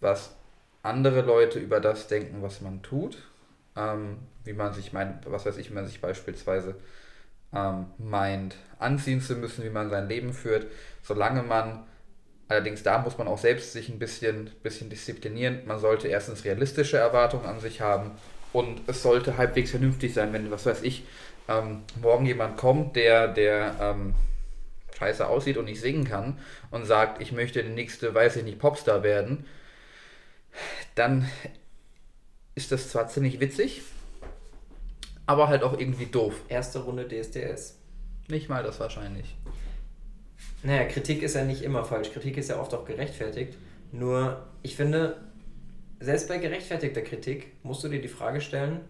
was 0.00 0.36
andere 0.82 1.22
Leute 1.22 1.58
über 1.58 1.80
das 1.80 2.06
denken, 2.06 2.42
was 2.42 2.60
man 2.60 2.82
tut. 2.82 3.18
Ähm, 3.76 4.18
wie 4.44 4.52
man 4.52 4.72
sich 4.72 4.92
meint, 4.92 5.30
was 5.30 5.44
weiß 5.44 5.56
ich, 5.56 5.70
man 5.70 5.86
sich 5.86 6.00
beispielsweise 6.00 6.76
ähm, 7.54 7.86
meint, 7.98 8.56
anziehen 8.78 9.20
zu 9.20 9.36
müssen, 9.36 9.64
wie 9.64 9.70
man 9.70 9.90
sein 9.90 10.08
Leben 10.08 10.32
führt, 10.32 10.66
solange 11.02 11.42
man, 11.42 11.86
allerdings 12.48 12.82
da 12.82 12.98
muss 12.98 13.18
man 13.18 13.28
auch 13.28 13.38
selbst 13.38 13.72
sich 13.72 13.88
ein 13.88 13.98
bisschen, 13.98 14.50
bisschen 14.62 14.90
disziplinieren, 14.90 15.62
man 15.66 15.78
sollte 15.78 16.08
erstens 16.08 16.44
realistische 16.44 16.98
Erwartungen 16.98 17.46
an 17.46 17.60
sich 17.60 17.80
haben 17.80 18.12
und 18.52 18.80
es 18.86 19.02
sollte 19.02 19.36
halbwegs 19.36 19.70
vernünftig 19.70 20.14
sein, 20.14 20.32
wenn, 20.32 20.50
was 20.50 20.66
weiß 20.66 20.82
ich, 20.82 21.04
ähm, 21.48 21.82
morgen 22.00 22.26
jemand 22.26 22.56
kommt, 22.56 22.96
der, 22.96 23.28
der 23.28 23.74
ähm, 23.80 24.14
scheiße 24.98 25.26
aussieht 25.26 25.56
und 25.56 25.66
nicht 25.66 25.80
singen 25.80 26.04
kann 26.04 26.38
und 26.70 26.84
sagt, 26.84 27.20
ich 27.20 27.32
möchte 27.32 27.62
der 27.62 27.72
nächste, 27.72 28.14
weiß 28.14 28.36
ich 28.36 28.44
nicht, 28.44 28.58
Popstar 28.58 29.02
werden, 29.02 29.46
dann 30.94 31.28
ist 32.54 32.72
das 32.72 32.88
zwar 32.88 33.08
ziemlich 33.08 33.40
witzig, 33.40 33.82
aber 35.26 35.48
halt 35.48 35.62
auch 35.62 35.78
irgendwie 35.78 36.06
doof. 36.06 36.34
Erste 36.48 36.80
Runde 36.80 37.06
DSDS. 37.08 37.78
Nicht 38.28 38.48
mal 38.48 38.62
das 38.62 38.80
wahrscheinlich. 38.80 39.36
Naja, 40.62 40.84
Kritik 40.84 41.22
ist 41.22 41.34
ja 41.34 41.44
nicht 41.44 41.62
immer 41.62 41.84
falsch. 41.84 42.12
Kritik 42.12 42.36
ist 42.36 42.50
ja 42.50 42.58
oft 42.60 42.72
auch 42.74 42.84
gerechtfertigt. 42.84 43.54
Nur, 43.92 44.44
ich 44.62 44.76
finde, 44.76 45.16
selbst 46.00 46.28
bei 46.28 46.38
gerechtfertigter 46.38 47.02
Kritik 47.02 47.52
musst 47.62 47.84
du 47.84 47.88
dir 47.88 48.00
die 48.00 48.08
Frage 48.08 48.40
stellen, 48.40 48.80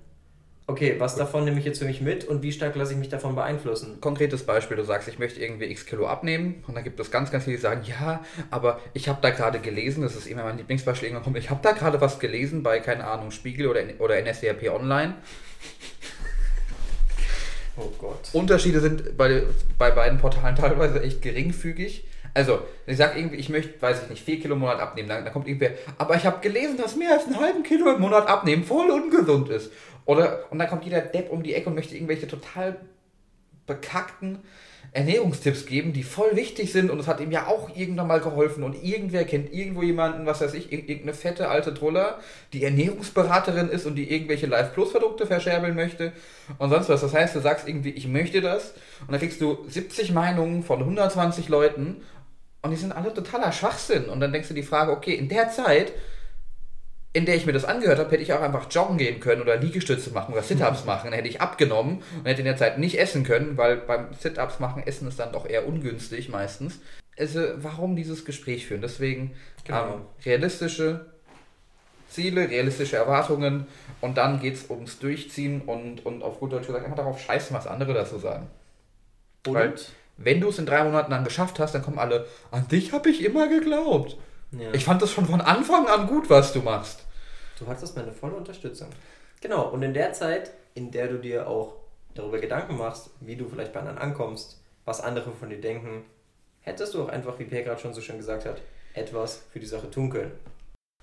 okay, 0.66 0.96
was 0.98 1.14
davon 1.16 1.44
nehme 1.44 1.58
ich 1.58 1.64
jetzt 1.64 1.78
für 1.78 1.84
mich 1.84 2.00
mit 2.00 2.24
und 2.24 2.42
wie 2.42 2.50
stark 2.50 2.74
lasse 2.74 2.92
ich 2.92 2.98
mich 2.98 3.08
davon 3.08 3.34
beeinflussen? 3.34 4.00
Konkretes 4.00 4.44
Beispiel, 4.44 4.76
du 4.76 4.84
sagst, 4.84 5.06
ich 5.06 5.18
möchte 5.18 5.40
irgendwie 5.40 5.66
x 5.66 5.86
Kilo 5.86 6.08
abnehmen 6.08 6.64
und 6.66 6.74
dann 6.74 6.82
gibt 6.82 6.98
es 6.98 7.10
ganz, 7.10 7.30
ganz 7.30 7.44
viele, 7.44 7.56
die 7.56 7.62
sagen, 7.62 7.82
ja, 7.84 8.24
aber 8.50 8.80
ich 8.92 9.08
habe 9.08 9.18
da 9.22 9.30
gerade 9.30 9.60
gelesen, 9.60 10.02
das 10.02 10.16
ist 10.16 10.26
immer 10.26 10.42
mein 10.42 10.56
Lieblingsbeispiel, 10.56 11.08
irgendwann 11.08 11.24
kommt, 11.24 11.38
ich 11.38 11.50
habe 11.50 11.60
da 11.62 11.72
gerade 11.72 12.00
was 12.00 12.18
gelesen 12.18 12.62
bei, 12.64 12.80
keine 12.80 13.04
Ahnung, 13.04 13.30
Spiegel 13.30 13.68
oder, 13.68 13.82
oder 14.00 14.20
NSDAP 14.20 14.68
Online 14.70 15.14
Oh 17.76 17.92
Gott. 17.98 18.30
Unterschiede 18.32 18.80
sind 18.80 19.16
bei, 19.16 19.42
bei 19.78 19.90
beiden 19.90 20.18
Portalen 20.18 20.56
teilweise 20.56 21.02
echt 21.02 21.22
geringfügig. 21.22 22.04
Also, 22.34 22.60
ich 22.86 22.98
sage 22.98 23.18
irgendwie, 23.18 23.36
ich 23.36 23.48
möchte, 23.48 23.80
weiß 23.80 24.02
ich 24.02 24.10
nicht, 24.10 24.24
4 24.24 24.40
Kilo 24.40 24.54
im 24.54 24.60
Monat 24.60 24.78
abnehmen. 24.78 25.08
Dann, 25.08 25.24
dann 25.24 25.32
kommt 25.32 25.48
irgendwer, 25.48 25.70
aber 25.96 26.16
ich 26.16 26.26
habe 26.26 26.40
gelesen, 26.40 26.76
dass 26.76 26.96
mehr 26.96 27.12
als 27.12 27.24
einen 27.24 27.40
halben 27.40 27.62
Kilo 27.62 27.90
im 27.90 28.00
Monat 28.00 28.28
abnehmen 28.28 28.64
voll 28.64 28.90
ungesund 28.90 29.48
ist. 29.48 29.70
Oder, 30.04 30.44
und 30.50 30.58
dann 30.58 30.68
kommt 30.68 30.84
jeder 30.84 31.00
Depp 31.00 31.30
um 31.30 31.42
die 31.42 31.54
Ecke 31.54 31.68
und 31.68 31.74
möchte 31.74 31.94
irgendwelche 31.94 32.28
total 32.28 32.76
bekackten 33.66 34.40
Ernährungstipps 34.92 35.66
geben, 35.66 35.92
die 35.92 36.02
voll 36.02 36.36
wichtig 36.36 36.72
sind. 36.72 36.90
Und 36.90 36.98
es 36.98 37.06
hat 37.06 37.20
ihm 37.20 37.30
ja 37.30 37.46
auch 37.46 37.76
irgendwann 37.76 38.06
mal 38.06 38.20
geholfen. 38.20 38.62
Und 38.62 38.82
irgendwer 38.82 39.24
kennt 39.24 39.52
irgendwo 39.52 39.82
jemanden, 39.82 40.24
was 40.26 40.40
weiß 40.40 40.54
ich, 40.54 40.72
irgendeine 40.72 41.12
fette 41.12 41.48
alte 41.48 41.74
Truller, 41.74 42.18
die 42.52 42.64
Ernährungsberaterin 42.64 43.68
ist 43.68 43.84
und 43.86 43.96
die 43.96 44.10
irgendwelche 44.10 44.46
Live 44.46 44.72
Plus 44.72 44.92
Produkte 44.92 45.26
verscherbeln 45.26 45.74
möchte. 45.74 46.12
Und 46.58 46.70
sonst 46.70 46.88
was. 46.88 47.02
Das 47.02 47.12
heißt, 47.12 47.36
du 47.36 47.40
sagst 47.40 47.68
irgendwie, 47.68 47.90
ich 47.90 48.08
möchte 48.08 48.40
das. 48.40 48.72
Und 49.00 49.12
dann 49.12 49.20
kriegst 49.20 49.40
du 49.40 49.66
70 49.68 50.12
Meinungen 50.12 50.62
von 50.62 50.78
120 50.80 51.48
Leuten. 51.48 52.02
Und 52.62 52.70
die 52.70 52.76
sind 52.76 52.92
alle 52.92 53.12
totaler 53.12 53.52
Schwachsinn. 53.52 54.06
Und 54.06 54.20
dann 54.20 54.32
denkst 54.32 54.48
du 54.48 54.54
die 54.54 54.62
Frage, 54.62 54.92
okay, 54.92 55.14
in 55.14 55.28
der 55.28 55.50
Zeit 55.50 55.92
in 57.16 57.24
der 57.24 57.34
ich 57.34 57.46
mir 57.46 57.54
das 57.54 57.64
angehört 57.64 57.98
habe, 57.98 58.10
hätte 58.10 58.22
ich 58.22 58.34
auch 58.34 58.42
einfach 58.42 58.70
joggen 58.70 58.98
gehen 58.98 59.20
können 59.20 59.40
oder 59.40 59.56
Liegestütze 59.56 60.10
machen 60.10 60.34
oder 60.34 60.42
Sit-Ups 60.42 60.82
mhm. 60.82 60.86
machen. 60.86 61.04
Dann 61.06 61.14
hätte 61.14 61.28
ich 61.28 61.40
abgenommen 61.40 62.02
und 62.18 62.26
hätte 62.26 62.42
in 62.42 62.44
der 62.44 62.58
Zeit 62.58 62.78
nicht 62.78 62.98
essen 62.98 63.24
können, 63.24 63.56
weil 63.56 63.78
beim 63.78 64.12
Sit-Ups 64.12 64.60
machen 64.60 64.82
Essen 64.86 65.08
ist 65.08 65.18
dann 65.18 65.32
doch 65.32 65.48
eher 65.48 65.66
ungünstig 65.66 66.28
meistens. 66.28 66.78
Also, 67.18 67.40
warum 67.56 67.96
dieses 67.96 68.26
Gespräch 68.26 68.66
führen? 68.66 68.82
Deswegen 68.82 69.34
genau. 69.64 69.94
ähm, 69.94 70.00
realistische 70.26 71.06
Ziele, 72.10 72.50
realistische 72.50 72.96
Erwartungen 72.96 73.66
und 74.02 74.18
dann 74.18 74.38
geht 74.38 74.56
es 74.56 74.68
ums 74.68 74.98
Durchziehen 74.98 75.62
und, 75.62 76.04
und 76.04 76.22
auf 76.22 76.38
gut 76.38 76.52
Deutsch 76.52 76.66
gesagt 76.66 76.84
einfach 76.84 76.98
darauf 76.98 77.18
scheißen, 77.18 77.56
was 77.56 77.66
andere 77.66 77.94
dazu 77.94 78.18
sagen. 78.18 78.46
Und? 79.46 79.54
Weil, 79.54 79.74
wenn 80.18 80.42
du 80.42 80.50
es 80.50 80.58
in 80.58 80.66
drei 80.66 80.84
Monaten 80.84 81.10
dann 81.10 81.24
geschafft 81.24 81.58
hast, 81.60 81.74
dann 81.74 81.82
kommen 81.82 81.98
alle, 81.98 82.26
an 82.50 82.68
dich 82.68 82.92
habe 82.92 83.08
ich 83.08 83.24
immer 83.24 83.48
geglaubt. 83.48 84.18
Ja. 84.52 84.74
Ich 84.74 84.84
fand 84.84 85.00
das 85.00 85.12
schon 85.12 85.24
von 85.24 85.40
Anfang 85.40 85.86
an 85.86 86.06
gut, 86.06 86.28
was 86.28 86.52
du 86.52 86.60
machst. 86.60 87.05
Du 87.58 87.66
hattest 87.66 87.96
meine 87.96 88.12
volle 88.12 88.36
Unterstützung. 88.36 88.88
Genau, 89.40 89.68
und 89.68 89.82
in 89.82 89.94
der 89.94 90.12
Zeit, 90.12 90.52
in 90.74 90.90
der 90.90 91.08
du 91.08 91.18
dir 91.18 91.48
auch 91.48 91.74
darüber 92.14 92.38
Gedanken 92.38 92.76
machst, 92.76 93.10
wie 93.20 93.36
du 93.36 93.48
vielleicht 93.48 93.72
bei 93.72 93.80
anderen 93.80 93.98
ankommst, 93.98 94.60
was 94.84 95.00
andere 95.00 95.32
von 95.32 95.50
dir 95.50 95.60
denken, 95.60 96.04
hättest 96.60 96.94
du 96.94 97.02
auch 97.02 97.08
einfach, 97.08 97.38
wie 97.38 97.44
Pierre 97.44 97.64
gerade 97.64 97.80
schon 97.80 97.94
so 97.94 98.00
schön 98.00 98.18
gesagt 98.18 98.44
hat, 98.44 98.60
etwas 98.94 99.44
für 99.50 99.60
die 99.60 99.66
Sache 99.66 99.90
tun 99.90 100.10
können. 100.10 100.32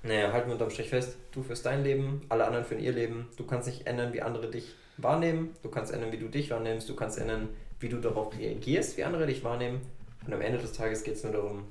Naja, 0.03 0.33
halten 0.33 0.47
wir 0.47 0.53
unterm 0.53 0.69
Strich 0.69 0.89
fest, 0.89 1.15
du 1.31 1.43
führst 1.43 1.65
dein 1.65 1.83
Leben, 1.83 2.25
alle 2.29 2.45
anderen 2.45 2.65
führen 2.65 2.83
ihr 2.83 2.91
Leben. 2.91 3.29
Du 3.37 3.45
kannst 3.45 3.67
nicht 3.67 3.87
ändern, 3.87 4.11
wie 4.11 4.21
andere 4.21 4.49
dich 4.49 4.75
wahrnehmen. 4.97 5.55
Du 5.63 5.69
kannst 5.69 5.93
ändern, 5.93 6.11
wie 6.11 6.17
du 6.17 6.27
dich 6.27 6.49
wahrnimmst. 6.49 6.89
Du 6.89 6.95
kannst 6.95 7.17
ändern, 7.17 7.49
wie 7.79 7.89
du 7.89 7.97
darauf 7.97 8.37
reagierst, 8.37 8.97
wie 8.97 9.05
andere 9.05 9.25
dich 9.25 9.43
wahrnehmen. 9.43 9.81
Und 10.25 10.33
am 10.33 10.41
Ende 10.41 10.57
des 10.59 10.73
Tages 10.73 11.03
geht 11.03 11.15
es 11.15 11.23
nur 11.23 11.31
darum, 11.31 11.67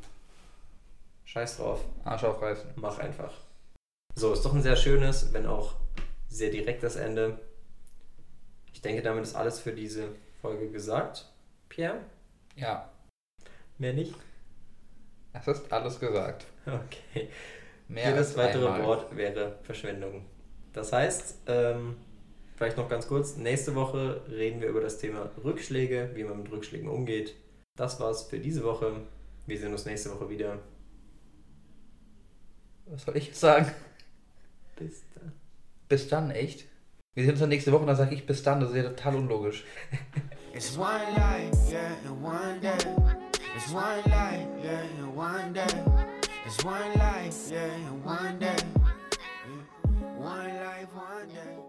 scheiß 1.25 1.59
drauf. 1.59 1.85
Arsch 2.05 2.25
aufreißen. 2.25 2.71
Mach 2.77 2.99
einfach. 2.99 3.33
So, 4.15 4.33
ist 4.33 4.45
doch 4.45 4.55
ein 4.55 4.63
sehr 4.63 4.77
schönes, 4.77 5.33
wenn 5.33 5.47
auch 5.47 5.75
sehr 6.29 6.51
direktes 6.51 6.97
Ende. 6.97 7.39
Ich 8.73 8.81
denke, 8.81 9.03
damit 9.03 9.25
ist 9.25 9.35
alles 9.35 9.61
für 9.61 9.73
diese 9.73 10.09
Folge 10.41 10.71
gesagt. 10.71 11.31
Pierre? 11.69 12.01
Ja. 12.57 12.91
Mehr 13.79 13.93
nicht? 13.93 14.15
Es 15.33 15.49
ist 15.49 15.73
alles 15.73 15.99
gesagt. 15.99 16.47
Okay. 16.67 17.29
Mehr 17.89 18.11
Jedes 18.11 18.37
weitere 18.37 18.67
einmal. 18.67 18.85
Wort 18.85 19.17
wäre 19.17 19.59
Verschwendung. 19.63 20.25
Das 20.73 20.93
heißt, 20.93 21.39
ähm, 21.47 21.97
vielleicht 22.57 22.77
noch 22.77 22.89
ganz 22.89 23.09
kurz, 23.09 23.37
nächste 23.37 23.75
Woche 23.75 24.23
reden 24.31 24.61
wir 24.61 24.69
über 24.69 24.81
das 24.81 24.99
Thema 24.99 25.31
Rückschläge, 25.43 26.11
wie 26.15 26.25
man 26.25 26.43
mit 26.43 26.51
Rückschlägen 26.51 26.89
umgeht. 26.89 27.35
Das 27.77 28.01
war's 28.01 28.25
für 28.25 28.39
diese 28.39 28.63
Woche. 28.65 29.01
Wir 29.47 29.59
sehen 29.59 29.73
uns 29.73 29.85
nächste 29.85 30.11
Woche 30.15 30.29
wieder. 30.29 30.59
Was 32.87 33.05
soll 33.05 33.17
ich 33.17 33.29
jetzt 33.29 33.41
sagen? 33.41 33.71
Bis 34.83 35.05
dann. 35.15 35.33
Bis 35.89 36.09
dann, 36.09 36.31
echt? 36.31 36.67
Wir 37.15 37.25
sehen 37.25 37.33
uns 37.33 37.41
dann 37.41 37.51
nächste 37.51 37.73
Woche 37.73 37.83
und 37.83 37.89
dann 37.89 37.97
sage 37.97 38.15
ich 38.15 38.27
bis 38.27 38.43
dann. 38.43 38.61
Das 38.61 38.71
ist 38.71 38.77
ja 38.77 38.85
total 38.85 39.17
unlogisch. 39.17 39.65
It's 40.55 40.77
one 40.77 41.03
life, 41.17 41.71
yeah, 41.71 41.97
and 42.07 42.23
one 42.23 42.61
day. 42.61 42.77
It's 43.55 43.73
one 43.73 44.03
life, 44.07 44.49
yeah, 44.63 44.83
and 44.99 45.17
one 45.17 45.53
day. 45.53 45.67
It's 46.47 46.65
one 46.65 46.93
life, 46.97 47.51
yeah, 47.51 47.73
and 47.89 48.05
one 48.05 48.39
day. 48.39 48.57
One 50.19 50.49
life, 50.49 50.89
one 50.95 51.29
day. 51.29 51.62